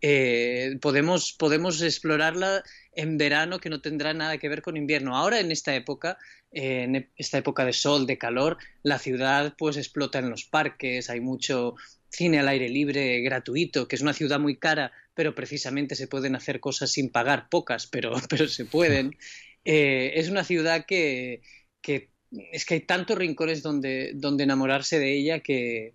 [0.00, 5.16] Eh, podemos, podemos explorarla en verano que no tendrá nada que ver con invierno.
[5.16, 6.18] Ahora en esta época,
[6.50, 11.20] en esta época de sol, de calor, la ciudad pues explota en los parques, hay
[11.20, 11.74] mucho
[12.10, 16.36] cine al aire libre gratuito, que es una ciudad muy cara, pero precisamente se pueden
[16.36, 19.16] hacer cosas sin pagar, pocas, pero, pero se pueden.
[19.64, 21.42] Eh, es una ciudad que,
[21.80, 22.10] que,
[22.52, 25.94] es que hay tantos rincones donde, donde enamorarse de ella que,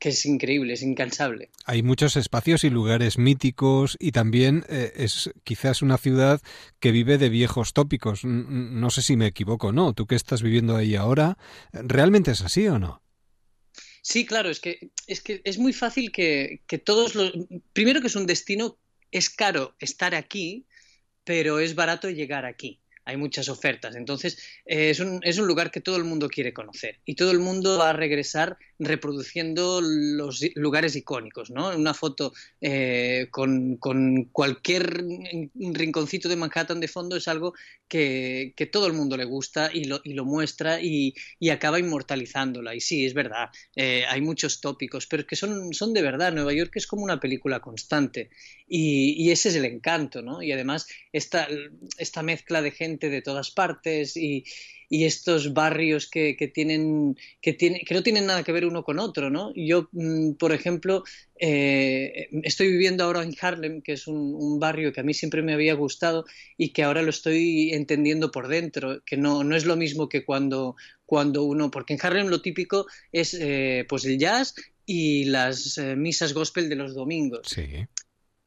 [0.00, 1.50] que es increíble, es incansable.
[1.66, 6.40] Hay muchos espacios y lugares míticos y también eh, es quizás una ciudad
[6.80, 8.24] que vive de viejos tópicos.
[8.24, 9.92] No sé si me equivoco, ¿no?
[9.92, 11.36] Tú que estás viviendo ahí ahora,
[11.72, 13.02] ¿realmente es así o no?
[14.02, 17.32] Sí, claro, es que es, que es muy fácil que, que todos los...
[17.74, 18.78] Primero que es un destino,
[19.10, 20.66] es caro estar aquí,
[21.24, 23.96] pero es barato llegar aquí hay muchas ofertas.
[23.96, 27.32] Entonces, eh, es, un, es, un, lugar que todo el mundo quiere conocer y todo
[27.32, 31.76] el mundo va a regresar reproduciendo los lugares icónicos, ¿no?
[31.76, 33.76] Una foto eh, con,
[34.32, 35.04] cualquier
[35.54, 37.52] rinconcito de Manhattan de fondo es algo
[37.86, 41.14] que, todo el mundo le gusta y lo, y lo muestra y,
[41.50, 42.74] acaba inmortalizándola.
[42.74, 46.32] Y sí, es verdad, eh, hay muchos tópicos, pero es que son, son de verdad.
[46.32, 48.30] Nueva York es como una película constante
[48.66, 50.42] y, y ese es el encanto, ¿no?
[50.42, 51.46] Y además esta,
[51.98, 54.44] esta mezcla de gente de todas partes y,
[54.92, 58.82] y estos barrios que, que tienen, que, tiene, que no tienen nada que ver uno
[58.82, 59.52] con otro, ¿no?
[59.54, 61.04] Yo, mm, por ejemplo,
[61.38, 65.54] eh, estoy viviendo ahora en Harlem, que es un, barrio que a mí siempre me
[65.54, 66.24] había gustado
[66.58, 70.24] y que ahora lo estoy entendiendo por dentro, que no, no es lo mismo que
[70.24, 70.74] cuando,
[71.06, 75.94] cuando uno, porque en Harlem lo típico es eh, pues el jazz y las eh,
[75.94, 77.46] misas gospel de los domingos.
[77.46, 77.86] Sí.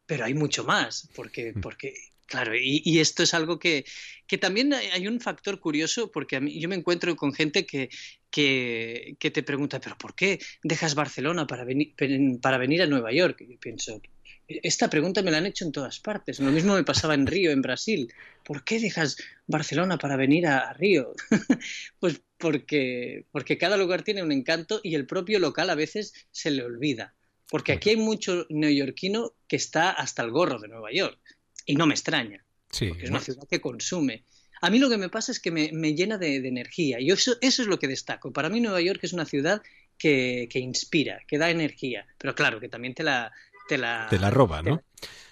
[0.05, 1.61] Pero hay mucho más, porque, mm.
[1.61, 1.93] porque
[2.33, 3.85] Claro, y, esto es algo que,
[4.25, 7.89] que, también hay un factor curioso, porque a mí, yo me encuentro con gente que,
[8.31, 11.93] que, que, te pregunta, pero ¿por qué dejas Barcelona para venir,
[12.41, 13.41] para venir a Nueva York?
[13.41, 14.01] Y yo pienso,
[14.47, 16.39] esta pregunta me la han hecho en todas partes.
[16.39, 18.11] Lo mismo me pasaba en Río, en Brasil.
[18.43, 21.13] ¿Por qué dejas Barcelona para venir a, Río?
[21.99, 26.49] pues porque, porque cada lugar tiene un encanto y el propio local a veces se
[26.49, 27.13] le olvida.
[27.47, 31.19] Porque aquí hay mucho neoyorquino que está hasta el gorro de Nueva York
[31.65, 34.23] y no me extraña, sí, porque es una ciudad que consume.
[34.63, 37.61] A mí lo que me pasa es que me, llena de, energía y eso, eso
[37.61, 38.31] es lo que destaco.
[38.31, 39.61] Para mí Nueva York es una ciudad
[39.97, 43.31] que, inspira, que da energía, pero claro, que también te la...
[43.67, 44.81] Te la, te la roba, ¿no?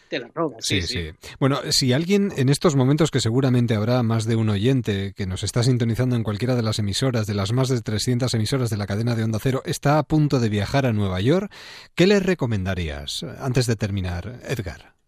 [0.10, 4.26] Te la roba, sí, sí, Bueno, si alguien en estos momentos que seguramente habrá más
[4.26, 7.70] de un oyente que nos está sintonizando en cualquiera de las emisoras, de las más
[7.70, 10.92] de 300 emisoras de la cadena de Onda Cero, está a punto de viajar a
[10.92, 11.50] Nueva York,
[11.96, 15.01] ¿qué le recomendarías antes de terminar, Edgar?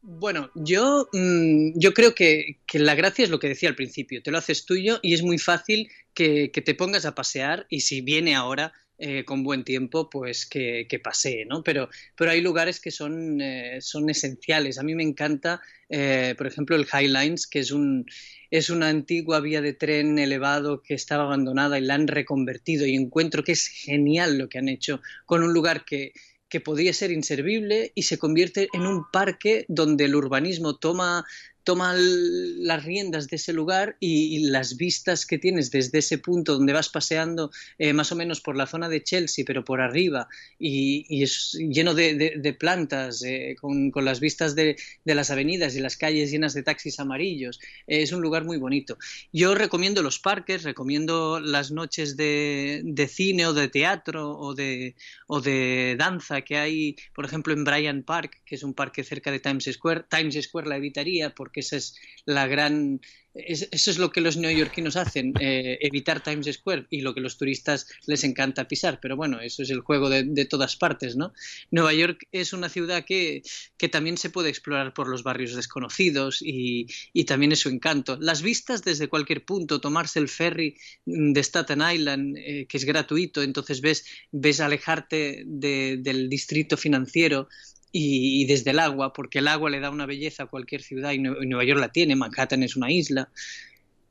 [0.00, 4.30] Bueno, yo, mm, yo creo que, la gracia es lo que decía al principio, te
[4.30, 8.34] lo haces tuyo y es muy fácil que, te pongas a pasear y si viene
[8.34, 11.62] ahora eh, con buen tiempo, pues que, que, pasee, ¿no?
[11.62, 14.78] Pero, pero hay lugares que son, eh, son esenciales.
[14.78, 18.06] A mí me encanta, eh, por ejemplo, el High Lines, que es, un,
[18.50, 22.94] es una antigua vía de tren elevado que estaba abandonada y la han reconvertido y
[22.94, 26.12] encuentro que es genial lo que han hecho con un lugar que
[26.48, 31.24] que podría ser inservible y se convierte en un parque donde el urbanismo toma
[31.68, 36.72] toma las riendas de ese lugar y, las vistas que tienes desde ese punto donde
[36.72, 41.22] vas paseando eh, más o menos por la zona de Chelsea, pero por arriba, y,
[41.22, 46.54] es lleno de, plantas, eh, con, las vistas de, las avenidas y las calles llenas
[46.54, 47.60] de taxis amarillos.
[47.86, 48.96] Eh, es un lugar muy bonito.
[49.30, 54.94] Yo recomiendo los parques, recomiendo las noches de, cine o de teatro o de,
[55.26, 59.30] o de danza que hay, por ejemplo, en Bryant Park, que es un parque cerca
[59.30, 60.04] de Times Square.
[60.08, 63.00] Times Square la evitaría porque esa es la gran
[63.46, 67.38] eso es lo que los neoyorquinos hacen, eh, evitar Times Square y lo que los
[67.38, 68.98] turistas les encanta pisar.
[69.00, 71.32] Pero bueno, eso es el juego de, todas partes, ¿no?
[71.70, 73.42] Nueva York es una ciudad que,
[73.76, 78.16] que, también se puede explorar por los barrios desconocidos y, y, también es su encanto.
[78.20, 83.42] Las vistas desde cualquier punto, tomarse el ferry de Staten Island, eh, que es gratuito,
[83.42, 87.48] entonces ves, ves alejarte del distrito financiero
[87.92, 91.18] y, desde el agua, porque el agua le da una belleza a cualquier ciudad y
[91.18, 93.30] Nueva York la tiene, Manhattan es una isla.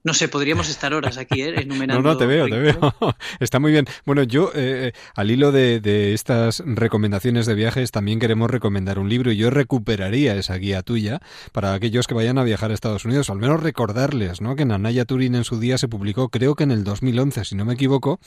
[0.07, 1.53] No sé, podríamos estar horas aquí, ¿eh?
[1.63, 2.01] Enumerando.
[2.07, 2.93] No, no, te veo, te veo.
[3.41, 3.85] Está muy bien.
[4.05, 9.33] Bueno, yo, eh, al hilo de, estas recomendaciones de viajes, también queremos recomendar un libro
[9.33, 11.19] y yo recuperaría esa guía tuya
[11.51, 14.55] para aquellos que vayan a viajar a Estados Unidos, al menos recordarles, ¿no?
[14.55, 17.55] Que en Anaya Turín en su día se publicó, creo que en el 2011, si
[17.55, 18.21] no me equivoco,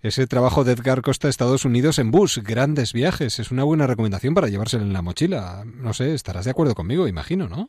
[0.00, 3.38] ese trabajo de Edgar Costa, Estados Unidos en bus, grandes viajes.
[3.38, 5.64] Es una buena recomendación para llevárselo en la mochila.
[5.66, 7.68] No sé, estarás de acuerdo conmigo, imagino, ¿no?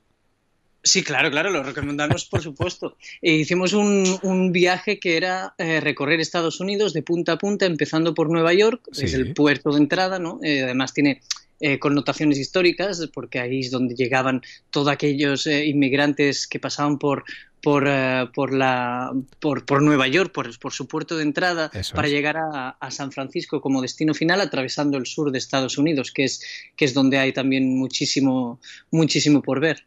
[0.90, 2.98] Sí, claro, claro, lo recomendamos por supuesto.
[3.22, 8.16] E hicimos un, viaje que era eh, recorrer Estados Unidos de punta a punta, empezando
[8.16, 10.40] por Nueva York, es el puerto de entrada, ¿no?
[10.42, 11.22] Eh, además tiene
[11.60, 17.24] eh, connotaciones históricas, porque ahí es donde llegaban todos aquellos inmigrantes que pasaban por,
[17.62, 17.88] por,
[18.34, 22.70] por, la, por, por, Nueva York, por, por, su puerto de entrada, para llegar a,
[22.70, 26.42] a, San Francisco como destino final, atravesando el sur de Estados Unidos, que es,
[26.76, 28.60] que es donde hay también muchísimo,
[28.90, 29.86] muchísimo por ver.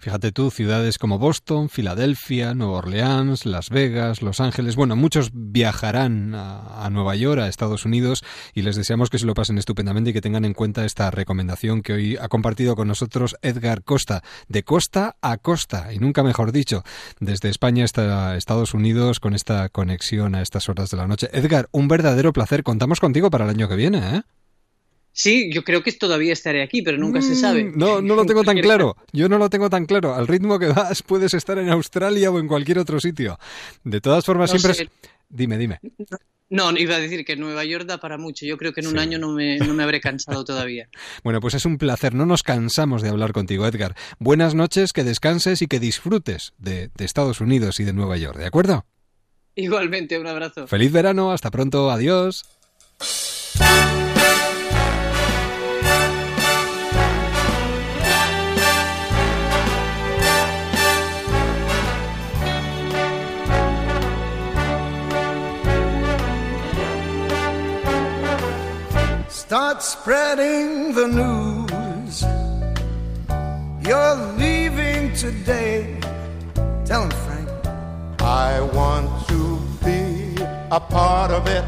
[0.00, 6.34] Fíjate tú, ciudades como Boston, Filadelfia, Nueva Orleans, Las Vegas, Los Ángeles, bueno, muchos viajarán
[6.36, 8.22] a, Nueva York, a Estados Unidos,
[8.54, 11.82] y les deseamos que se lo pasen estupendamente y que tengan en cuenta esta recomendación
[11.82, 16.52] que hoy ha compartido con nosotros Edgar Costa, de costa a costa, y nunca mejor
[16.52, 16.84] dicho,
[17.18, 21.28] desde España hasta Estados Unidos con esta conexión a estas horas de la noche.
[21.32, 22.62] Edgar, un verdadero placer.
[22.62, 24.22] Contamos contigo para el año que viene, ¿eh?
[25.20, 27.64] Sí, yo creo que todavía estaré aquí, pero nunca se sabe.
[27.64, 28.96] Mm, no, no lo tengo tan claro.
[29.12, 30.14] Yo no lo tengo tan claro.
[30.14, 33.36] Al ritmo que vas, puedes estar en Australia o en cualquier otro sitio.
[33.82, 34.88] De todas formas, siempre, es,
[35.28, 35.80] Dime, dime.
[36.50, 38.46] No, iba a decir que Nueva York da para mucho.
[38.46, 38.98] Yo creo que en un Sí.
[39.00, 40.88] año no me, no me habré cansado todavía.
[41.24, 43.96] Bueno, pues es un placer, no nos cansamos de hablar contigo, Edgar.
[44.20, 48.38] Buenas noches, que descanses y que disfrutes de, de Estados Unidos y de Nueva York,
[48.38, 48.86] ¿de acuerdo?
[49.56, 50.68] Igualmente, un abrazo.
[50.68, 52.44] Feliz verano, hasta pronto, adiós.
[69.48, 72.20] Start spreading the news.
[73.80, 75.98] You're leaving today.
[76.84, 77.48] Tell him, Frank.
[78.20, 80.36] I want to be
[80.70, 81.64] a part of it.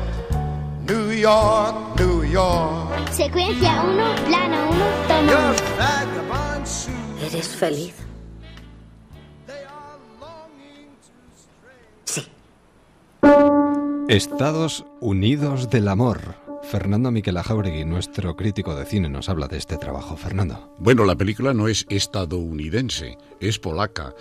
[0.87, 3.09] New York, New York.
[3.13, 5.57] Secuencia 1, plano 1, toma Your 1.
[5.81, 7.33] vagabond shoes.
[7.33, 7.95] ¿Eres feliz?
[14.09, 16.40] Estados Unidos del Amor.
[16.71, 20.17] Fernando Miquela Jauregui, nuestro crítico de cine, nos habla de este trabajo.
[20.17, 20.73] Fernando.
[20.79, 24.15] Bueno, la película no es estadounidense, es polaca.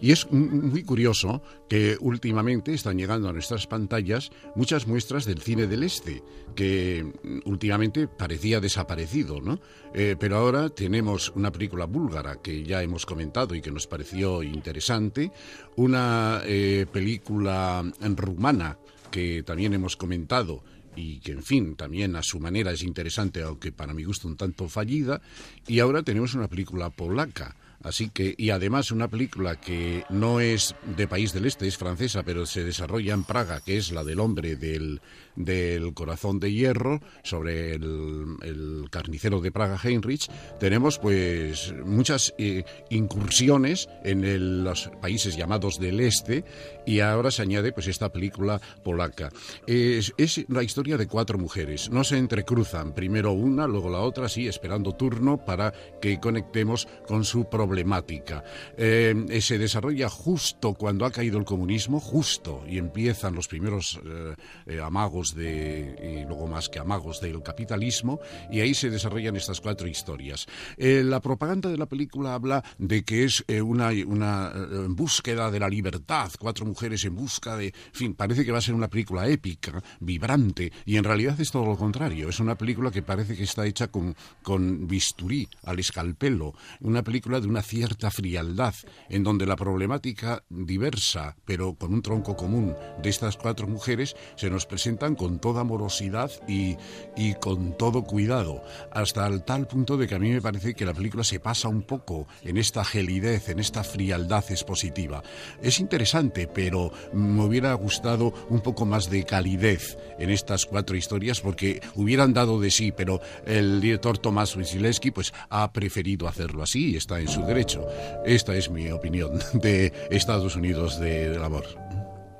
[0.00, 5.68] Y, es muy curioso que últimamente están llegando a nuestras pantallas muchas muestras del cine
[5.68, 6.24] del este,
[6.56, 7.06] que
[7.44, 9.60] últimamente parecía desaparecido, ¿no?
[9.94, 14.42] Eh, pero ahora tenemos una película búlgara que ya hemos comentado y que nos pareció
[14.42, 15.30] interesante,
[15.76, 17.84] una eh, película
[18.16, 18.76] rumana
[19.12, 20.62] que también hemos comentado
[20.96, 24.36] y que, en fin, también a su manera es interesante, aunque para mi gusto un
[24.36, 25.20] tanto fallida.
[25.66, 27.54] Y ahora tenemos una película polaca.
[27.82, 32.22] Así que, y además una película que no es de país del este, es francesa,
[32.22, 35.00] pero se desarrolla en Praga, que es la del hombre del,
[35.34, 40.28] del corazón de hierro, sobre el, el carnicero de Praga, Heinrich,
[40.58, 46.44] tenemos pues muchas eh, incursiones en el- los países llamados del este,
[46.86, 49.30] y ahora se añade pues esta película polaca.
[49.66, 54.26] Es, es la historia de cuatro mujeres, no se entrecruzan, primero una, luego la otra,
[54.26, 55.72] así esperando turno para
[56.02, 58.42] que conectemos con su problemática.
[58.76, 64.34] Eh, se desarrolla justo cuando ha caído el comunismo, justo, y empiezan los primeros eh,
[64.66, 68.18] eh, amagos de, luego más que amagos del capitalismo,
[68.50, 70.48] y ahí se desarrollan estas cuatro historias.
[70.76, 75.48] Eh, la propaganda de la película habla de que es eh, una, una eh, búsqueda
[75.52, 77.66] de la libertad, cuatro mujeres en busca de...
[77.66, 81.52] En fin, parece que va a ser una película épica, vibrante, y en realidad es
[81.52, 82.28] todo lo contrario.
[82.30, 87.38] Es una película que parece que está hecha con, con bisturí, al escalpelo, una película
[87.38, 88.74] de una cierta frialdad,
[89.08, 94.50] en donde la problemática diversa, pero con un tronco común, de estas cuatro mujeres, se
[94.50, 96.76] nos presentan con toda amorosidad y,
[97.16, 100.84] y con todo cuidado, hasta el tal punto de que a mí me parece que
[100.84, 105.22] la película se pasa un poco en esta gelidez, en esta frialdad expositiva.
[105.62, 111.40] Es interesante, pero me hubiera gustado un poco más de calidez en estas cuatro historias
[111.40, 116.90] porque hubieran dado de sí, pero el director Tomás Wysilewski pues ha preferido hacerlo así
[116.90, 117.86] y está en su derecho.
[118.24, 121.64] Esta es mi opinión de Estados Unidos de- del amor.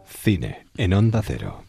[0.07, 1.63] Cine en Onda Cero.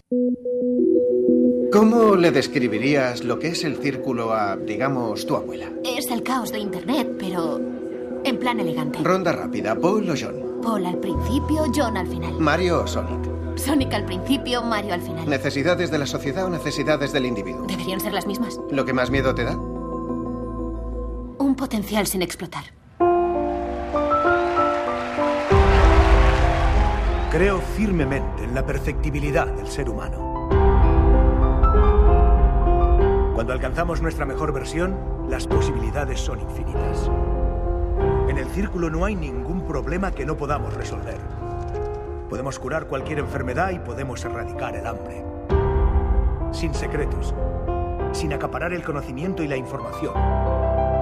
[1.72, 5.72] ¿Cómo le describirías lo que es el círculo a, digamos, tu abuela?
[5.86, 7.62] Es el caos de Internet, pero
[8.26, 9.00] en plan elegante.
[9.02, 10.60] Ronda rápida, Paul o John.
[10.62, 12.34] Paul al principio, John al final.
[12.40, 13.32] Mario o Sonic.
[13.58, 15.30] Sonic al principio, Mario al final.
[15.30, 17.66] ¿Necesidades de la sociedad o necesidades del individuo?
[17.68, 18.60] ¿Deberían ser las mismas?
[18.70, 19.56] ¿Lo que más miedo te da?
[19.56, 22.66] Un potencial sin explotar.
[27.32, 30.50] Creo firmemente en la perfectibilidad del ser humano.
[33.34, 34.98] Cuando alcanzamos nuestra mejor versión,
[35.30, 37.10] las posibilidades son infinitas.
[38.28, 41.20] En el círculo no hay ningún problema que no podamos resolver.
[42.30, 45.24] Podemos curar cualquier enfermedad y podemos erradicar el hambre.
[46.52, 47.34] Sin secretos,
[48.12, 50.16] sin acaparar el conocimiento y la información.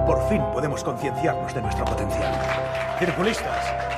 [0.06, 2.32] Por fin podemos concienciarnos de nuestro potencial.
[3.00, 3.89] Circulistas,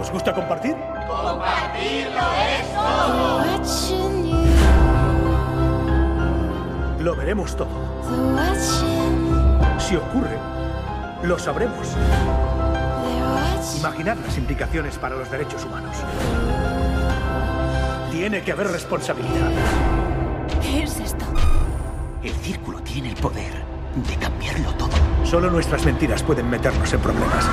[0.00, 0.76] ¿os gusta compartir?
[1.06, 2.68] Compartirlo es
[7.00, 7.68] Lo veremos todo.
[9.78, 10.36] Si ocurre,
[11.22, 11.96] lo sabremos.
[13.78, 15.96] Imaginad las implicaciones para los derechos humanos.
[18.10, 19.50] Tiene que haber responsabilidad.
[20.60, 21.24] ¿Qué es esto?
[22.22, 23.52] El círculo tiene el poder
[23.94, 24.90] de cambiarlo todo.
[25.24, 27.48] Solo nuestras mentiras pueden meternos en problemas.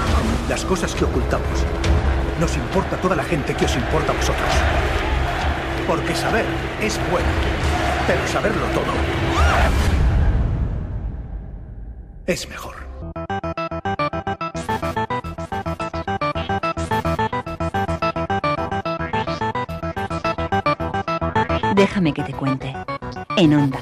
[0.50, 1.64] Las cosas que ocultamos.
[2.40, 4.50] Nos importa toda la gente que os importa a vosotros.
[5.88, 6.46] Porque saber
[6.82, 7.28] es bueno,
[8.08, 9.26] pero saberlo todo
[12.26, 12.76] es mejor.
[21.76, 22.74] Déjame que te cuente.
[23.38, 23.80] En Onda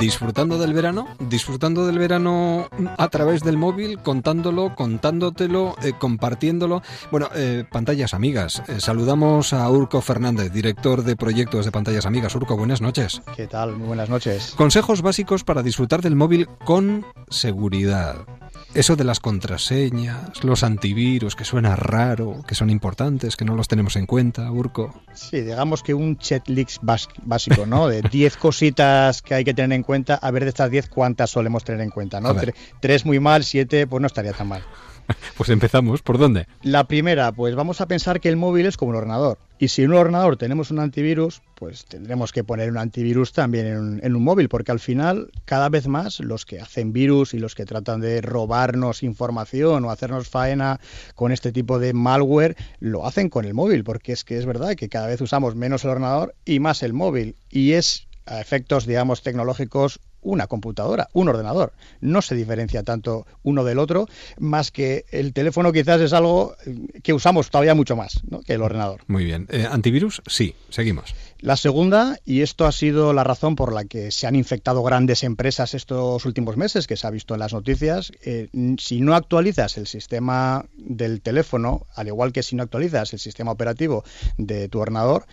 [0.00, 6.82] disfrutando del verano, disfrutando del verano a través del móvil, contándolo, contándotelo, eh, compartiéndolo.
[7.10, 8.62] Bueno, eh, pantallas amigas.
[8.68, 12.34] Eh, saludamos a Urco Fernández, director de proyectos de pantallas amigas.
[12.34, 13.22] Urco, buenas noches.
[13.36, 13.76] ¿Qué tal?
[13.76, 14.54] Muy buenas noches.
[14.56, 18.16] Consejos básicos para disfrutar del móvil con seguridad.
[18.74, 23.66] Eso de las contraseñas, los antivirus, que suena raro, que son importantes, que no los
[23.66, 25.02] tenemos en cuenta, Urco.
[25.14, 27.88] Sí, digamos que un checklist básico, ¿no?
[27.88, 31.30] De 10 cositas que hay que tener en cuenta, a ver de estas 10 cuántas
[31.30, 32.34] solemos tener en cuenta, ¿no?
[32.80, 34.62] Tres muy mal, siete pues no estaría tan mal.
[35.36, 36.46] Pues empezamos, ¿por dónde?
[36.62, 39.38] La primera, pues vamos a pensar que el móvil es como un ordenador.
[39.58, 43.66] Y si en un ordenador tenemos un antivirus, pues tendremos que poner un antivirus también
[43.66, 47.34] en un, en un, móvil, porque al final, cada vez más, los que hacen virus
[47.34, 50.80] y los que tratan de robarnos información o hacernos faena
[51.14, 54.74] con este tipo de malware, lo hacen con el móvil, porque es que es verdad
[54.76, 57.36] que cada vez usamos menos el ordenador y más el móvil.
[57.48, 61.72] Y es a efectos, digamos, tecnológicos, una computadora, un ordenador.
[62.00, 64.06] No se diferencia tanto uno del otro,
[64.38, 66.54] más que el teléfono quizás es algo
[67.02, 69.02] que usamos todavía mucho más que el ordenador.
[69.06, 69.46] Muy bien.
[69.50, 70.22] Eh, ¿Antivirus?
[70.26, 71.14] Sí, seguimos.
[71.40, 75.22] La segunda, y esto ha sido la razón por la que se han infectado grandes
[75.22, 79.78] empresas estos últimos meses, que se ha visto en las noticias, eh, si no actualizas
[79.78, 84.04] el sistema del teléfono, al igual que si no actualizas el sistema operativo
[84.36, 85.26] de tu ordenador,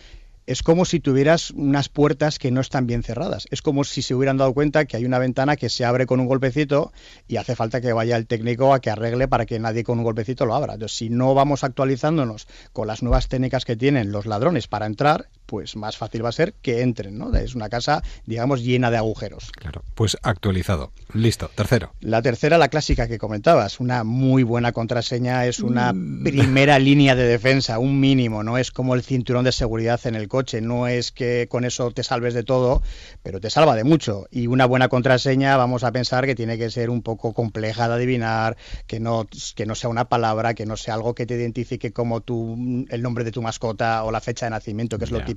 [0.46, 3.46] es como si tuvieras unas puertas que no están bien cerradas.
[3.50, 6.20] Es como si se hubieran dado cuenta que hay una ventana que se abre con
[6.20, 6.92] un golpecito
[7.26, 10.04] y hace falta que vaya el técnico a que arregle para que nadie con un
[10.04, 10.74] golpecito lo abra.
[10.74, 15.28] Entonces, si no vamos actualizándonos con las nuevas técnicas que tienen los ladrones para entrar,
[15.46, 17.34] pues más fácil va a ser que entren, ¿no?
[17.34, 19.52] Es una casa, digamos, llena de agujeros.
[19.52, 20.92] Claro, pues actualizado.
[21.14, 21.92] Listo, tercero.
[22.00, 27.24] La tercera, la clásica que comentabas, una muy buena contraseña es una primera línea de
[27.24, 31.12] defensa, un mínimo, no es como el cinturón de seguridad en el coche, no es
[31.12, 32.82] que con eso te salves de todo,
[33.22, 34.26] pero te salva de mucho.
[34.30, 37.94] Y una buena contraseña, vamos a pensar que tiene que ser un poco compleja de
[37.94, 38.56] adivinar,
[38.86, 42.20] que no, que no sea una palabra, que no sea algo que te identifique como
[42.20, 45.35] tu, el nombre de tu mascota o la fecha de nacimiento, que es lo típico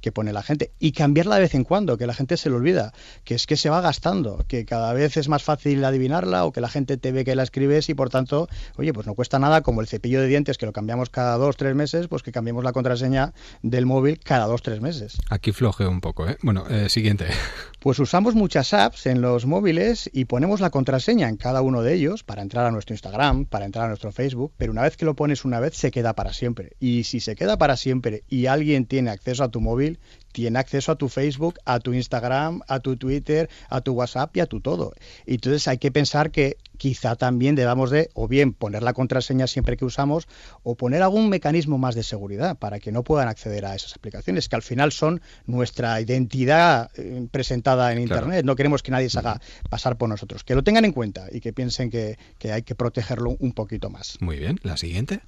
[0.00, 0.72] que pone la gente.
[0.78, 2.92] Y cambiarla de vez en cuando, que la gente se lo olvida,
[3.24, 6.60] que es que se va gastando, que cada vez es más fácil adivinarla o que
[6.60, 9.62] la gente te ve que la escribes y por tanto, oye, pues no cuesta nada,
[9.62, 12.64] como el cepillo de dientes que lo cambiamos cada dos, tres meses, pues que cambiemos
[12.64, 15.18] la contraseña del móvil cada dos, tres meses.
[15.30, 16.36] Aquí flojeo un poco, ¿eh?
[16.42, 17.26] Bueno, eh, siguiente.
[17.80, 21.94] Pues usamos muchas apps en los móviles y ponemos la contraseña en cada uno de
[21.94, 25.06] ellos para entrar a nuestro Instagram, para entrar a nuestro Facebook, pero una vez que
[25.06, 26.72] lo pones una vez se queda para siempre.
[26.78, 30.00] Y si se queda para siempre y alguien tiene acceso a tu móvil,
[30.32, 34.40] tiene acceso a tu Facebook, a tu Instagram, a tu Twitter, a tu WhatsApp y
[34.40, 34.92] a tu todo.
[35.26, 39.76] Entonces hay que pensar que quizá también debamos de o bien poner la contraseña siempre
[39.76, 40.26] que usamos
[40.62, 44.48] o poner algún mecanismo más de seguridad para que no puedan acceder a esas aplicaciones
[44.48, 48.44] que al final son nuestra identidad eh, presentada en Internet.
[48.44, 50.42] No queremos que nadie se haga pasar por nosotros.
[50.42, 53.90] Que lo tengan en cuenta y que piensen que, que hay que protegerlo un poquito
[53.90, 54.16] más.
[54.20, 54.58] Muy bien.
[54.62, 55.20] La siguiente.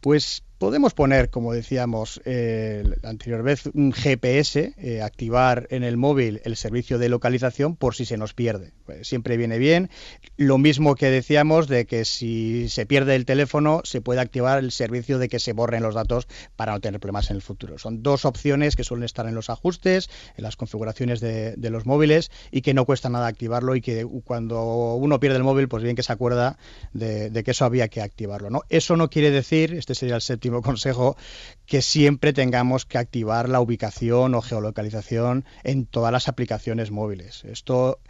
[0.00, 6.40] Pues podemos poner, como decíamos eh, anterior vez, un GPS, eh, activar en el móvil
[6.44, 8.72] el servicio de localización por si se nos pierde.
[8.86, 9.90] Pues siempre viene bien.
[10.36, 14.70] Lo mismo que decíamos de que si se pierde el teléfono, se puede activar el
[14.70, 17.76] servicio de que se borren los datos para no tener problemas en el futuro.
[17.78, 22.30] Son dos opciones que suelen estar en los ajustes, en las configuraciones de, los móviles
[22.52, 25.96] y que no cuesta nada activarlo y que cuando uno pierde el móvil, pues bien
[25.96, 26.56] que se acuerda
[26.92, 28.62] de, que eso había que activarlo.
[28.68, 31.16] Eso no quiere decir, este sería el séptimo consejo,
[31.64, 37.44] que siempre tengamos que activar la ubicación o geolocalización en todas las aplicaciones móviles.
[37.44, 38.00] Esto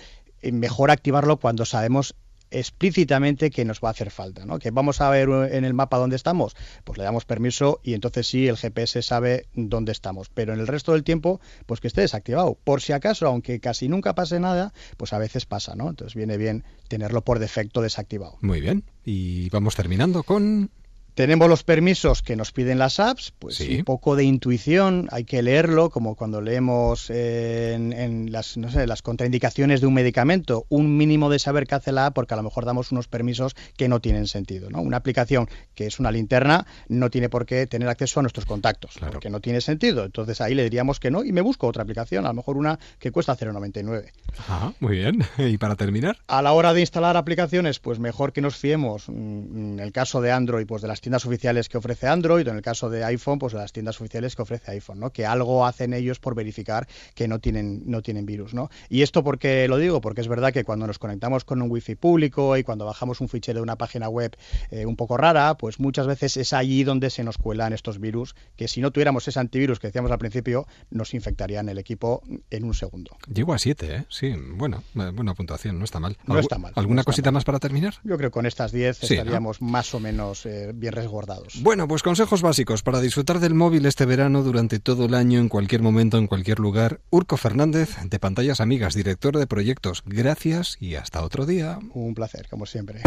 [0.40, 2.16] eh, mejor activarlo cuando sabemos
[2.52, 4.58] explícitamente que nos va a hacer falta, ¿no?
[4.58, 6.54] Que vamos a ver en el mapa dónde estamos,
[6.84, 10.66] pues le damos permiso y entonces sí el GPS sabe dónde estamos, pero en el
[10.66, 14.72] resto del tiempo pues que esté desactivado, por si acaso, aunque casi nunca pase nada,
[14.96, 15.88] pues a veces pasa, ¿no?
[15.88, 18.36] Entonces viene bien tenerlo por defecto desactivado.
[18.40, 20.70] Muy bien, y vamos terminando con
[21.14, 25.42] tenemos los permisos que nos piden las apps, pues un poco de intuición, hay que
[25.42, 31.28] leerlo, como cuando leemos en, las, no sé, las contraindicaciones de un medicamento, un mínimo
[31.28, 34.00] de saber qué hace la app, porque a lo mejor damos unos permisos que no
[34.00, 34.70] tienen sentido.
[34.70, 34.80] ¿no?
[34.80, 38.96] Una aplicación que es una linterna no tiene por qué tener acceso a nuestros contactos,
[39.10, 40.04] porque no tiene sentido.
[40.04, 42.78] Entonces ahí le diríamos que no y me busco otra aplicación, a lo mejor una
[42.98, 44.10] que cuesta 0,99.
[44.48, 45.24] Ah, muy bien.
[45.38, 46.18] ¿Y para terminar?
[46.26, 50.20] A la hora de instalar aplicaciones, pues mejor que nos fiemos, mm, en el caso
[50.20, 53.04] de Android, pues de las tiendas oficiales que ofrece Android, o en el caso de
[53.04, 55.10] iPhone, pues las tiendas oficiales que ofrece iPhone, ¿no?
[55.10, 58.70] Que algo hacen ellos por verificar que no tienen, no tienen virus, ¿no?
[58.88, 61.96] Y esto porque lo digo, porque es verdad que cuando nos conectamos con un wifi
[61.96, 64.36] público y cuando bajamos un fichero de una página web
[64.70, 68.36] eh, un poco rara, pues muchas veces es allí donde se nos cuelan estos virus,
[68.54, 72.64] que si no tuviéramos ese antivirus que decíamos al principio, nos infectarían el equipo en
[72.64, 73.16] un segundo.
[73.26, 74.04] Llego a 7, ¿eh?
[74.08, 76.16] Sí, bueno, eh, buena puntuación, no está mal.
[76.26, 76.72] No está mal.
[76.76, 77.94] ¿Alguna cosita más para terminar?
[78.04, 81.60] Yo creo que con estas 10 estaríamos más o menos eh, bien resguardados.
[81.62, 85.48] Bueno, pues consejos básicos para disfrutar del móvil este verano durante todo el año, en
[85.48, 87.00] cualquier momento, en cualquier lugar.
[87.10, 90.02] Urco Fernández, de Pantallas Amigas, director de proyectos.
[90.06, 91.78] Gracias y hasta otro día.
[91.94, 93.02] Un placer, como siempre.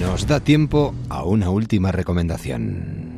[0.00, 3.10] Nos da tiempo a una última recomendación.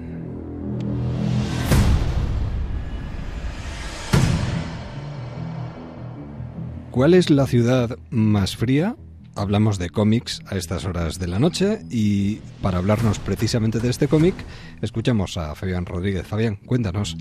[6.90, 8.96] ¿Cuál es la ciudad más fría?
[9.34, 14.06] Hablamos de cómics a estas horas de la noche y para hablarnos precisamente de este
[14.06, 14.34] cómic,
[14.82, 16.26] escuchamos a Fabián Rodríguez.
[16.26, 17.16] Fabián, cuéntanos.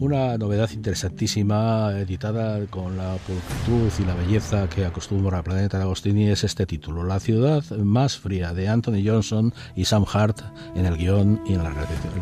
[0.00, 6.44] Una novedad interesantísima, editada con la pulcritud y la belleza que acostumbra Planeta Agostini, es
[6.44, 10.40] este título, La ciudad más fría, de Anthony Johnson y Sam Hart
[10.74, 11.72] en el guion y en la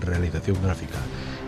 [0.03, 0.99] realización gráfica.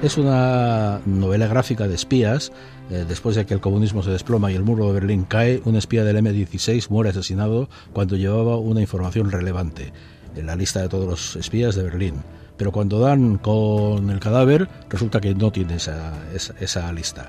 [0.00, 2.52] Es una novela gráfica de espías.
[2.88, 5.74] Eh, después de que el comunismo se desploma y el muro de Berlín cae, un
[5.74, 9.92] espía del M16 muere asesinado cuando llevaba una información relevante
[10.36, 12.14] en la lista de todos los espías de Berlín.
[12.56, 17.28] Pero cuando dan con el cadáver, resulta que no tiene esa, esa, lista.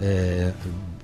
[0.00, 0.50] Eh,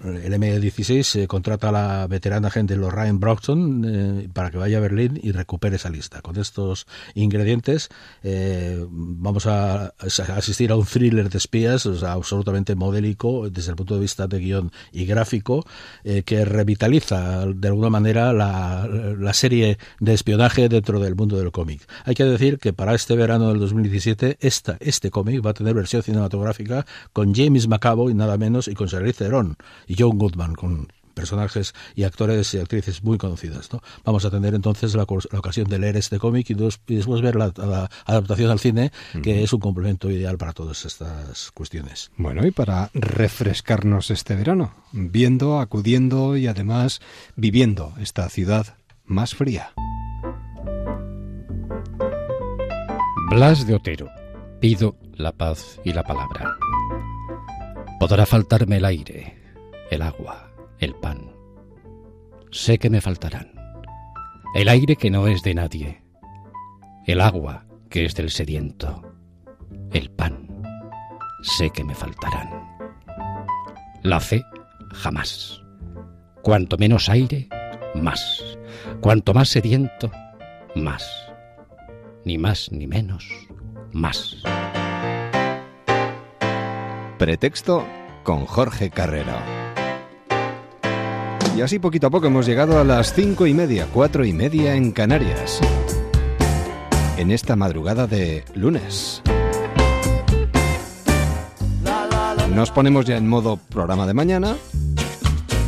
[0.04, 4.80] el M16 eh, contrata a la veterana agente Lorraine Brockton eh, para que vaya a
[4.80, 6.20] Berlín y recupere esa lista.
[6.20, 7.88] Con estos ingredientes
[8.22, 14.00] eh, vamos a, asistir a un thriller de espías absolutamente modélico desde el punto de
[14.00, 15.64] vista de guion y gráfico
[16.24, 21.82] que revitaliza de alguna manera la, la, serie de espionaje dentro del mundo del cómic.
[22.04, 25.74] Hay que decir que para este verano del 2017 esta, este cómic va a tener
[25.74, 29.56] versión cinematográfica con James McAvoy nada menos y con Charlize Theron
[29.98, 33.72] John Goodman, con personajes y actores y actrices muy conocidas.
[33.72, 33.80] ¿no?
[34.04, 37.52] Vamos a tener entonces la, ocasión de leer este cómic y, después ver la,
[38.04, 38.92] adaptación al cine,
[39.22, 42.10] que es un complemento ideal para todas estas cuestiones.
[42.16, 47.00] Bueno, y para refrescarnos este verano, viendo, acudiendo y además
[47.36, 48.76] viviendo esta ciudad
[49.06, 49.72] más fría.
[53.30, 54.08] Blas de Otero.
[54.60, 56.56] Pido la paz y la palabra.
[58.00, 59.43] Podrá faltarme el aire,
[59.94, 60.50] el agua,
[60.80, 61.32] el pan.
[62.50, 63.52] Sé que me faltarán.
[64.54, 66.02] El aire que no es de nadie.
[67.06, 69.02] El agua que es del sediento.
[69.92, 70.48] El pan.
[71.42, 72.50] Sé que me faltarán.
[74.02, 74.44] La fe,
[74.92, 75.62] jamás.
[76.42, 77.48] Cuanto menos aire,
[77.94, 78.42] más.
[79.00, 80.10] Cuanto más sediento,
[80.74, 81.08] más.
[82.24, 83.28] Ni más ni menos,
[83.92, 84.42] más.
[87.18, 87.86] Pretexto
[88.24, 89.63] con Jorge Carrero.
[91.56, 94.74] Y así poquito a poco hemos llegado a las cinco y media, cuatro y media
[94.74, 95.60] en Canarias.
[97.16, 99.22] En esta madrugada de lunes.
[102.52, 104.56] Nos ponemos ya en modo programa de mañana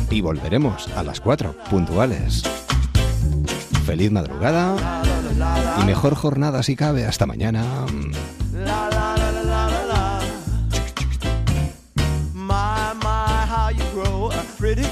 [0.09, 2.43] y volveremos a las cuatro, puntuales.
[3.85, 4.75] Feliz madrugada
[5.81, 7.05] y mejor jornada si cabe.
[7.05, 7.63] Hasta mañana.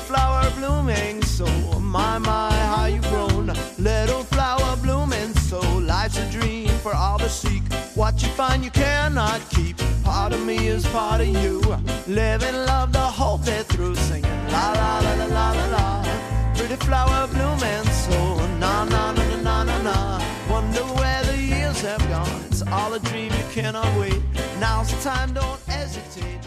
[0.06, 1.48] Flower blooming so
[1.80, 3.48] my my how you grown?
[3.80, 7.64] Little flower blooming so life's a dream for all to seek.
[7.96, 9.78] What you find you cannot keep.
[10.04, 11.60] Part of me is part of you.
[12.08, 15.88] Live and love the whole day through singing la la la la la la la.
[16.56, 18.20] Pretty flower blooming so
[18.64, 19.98] na na na na na na na.
[20.50, 22.42] Wonder where the years have gone.
[22.52, 24.22] It's all a dream you cannot wait.
[24.60, 26.46] Now's the time don't hesitate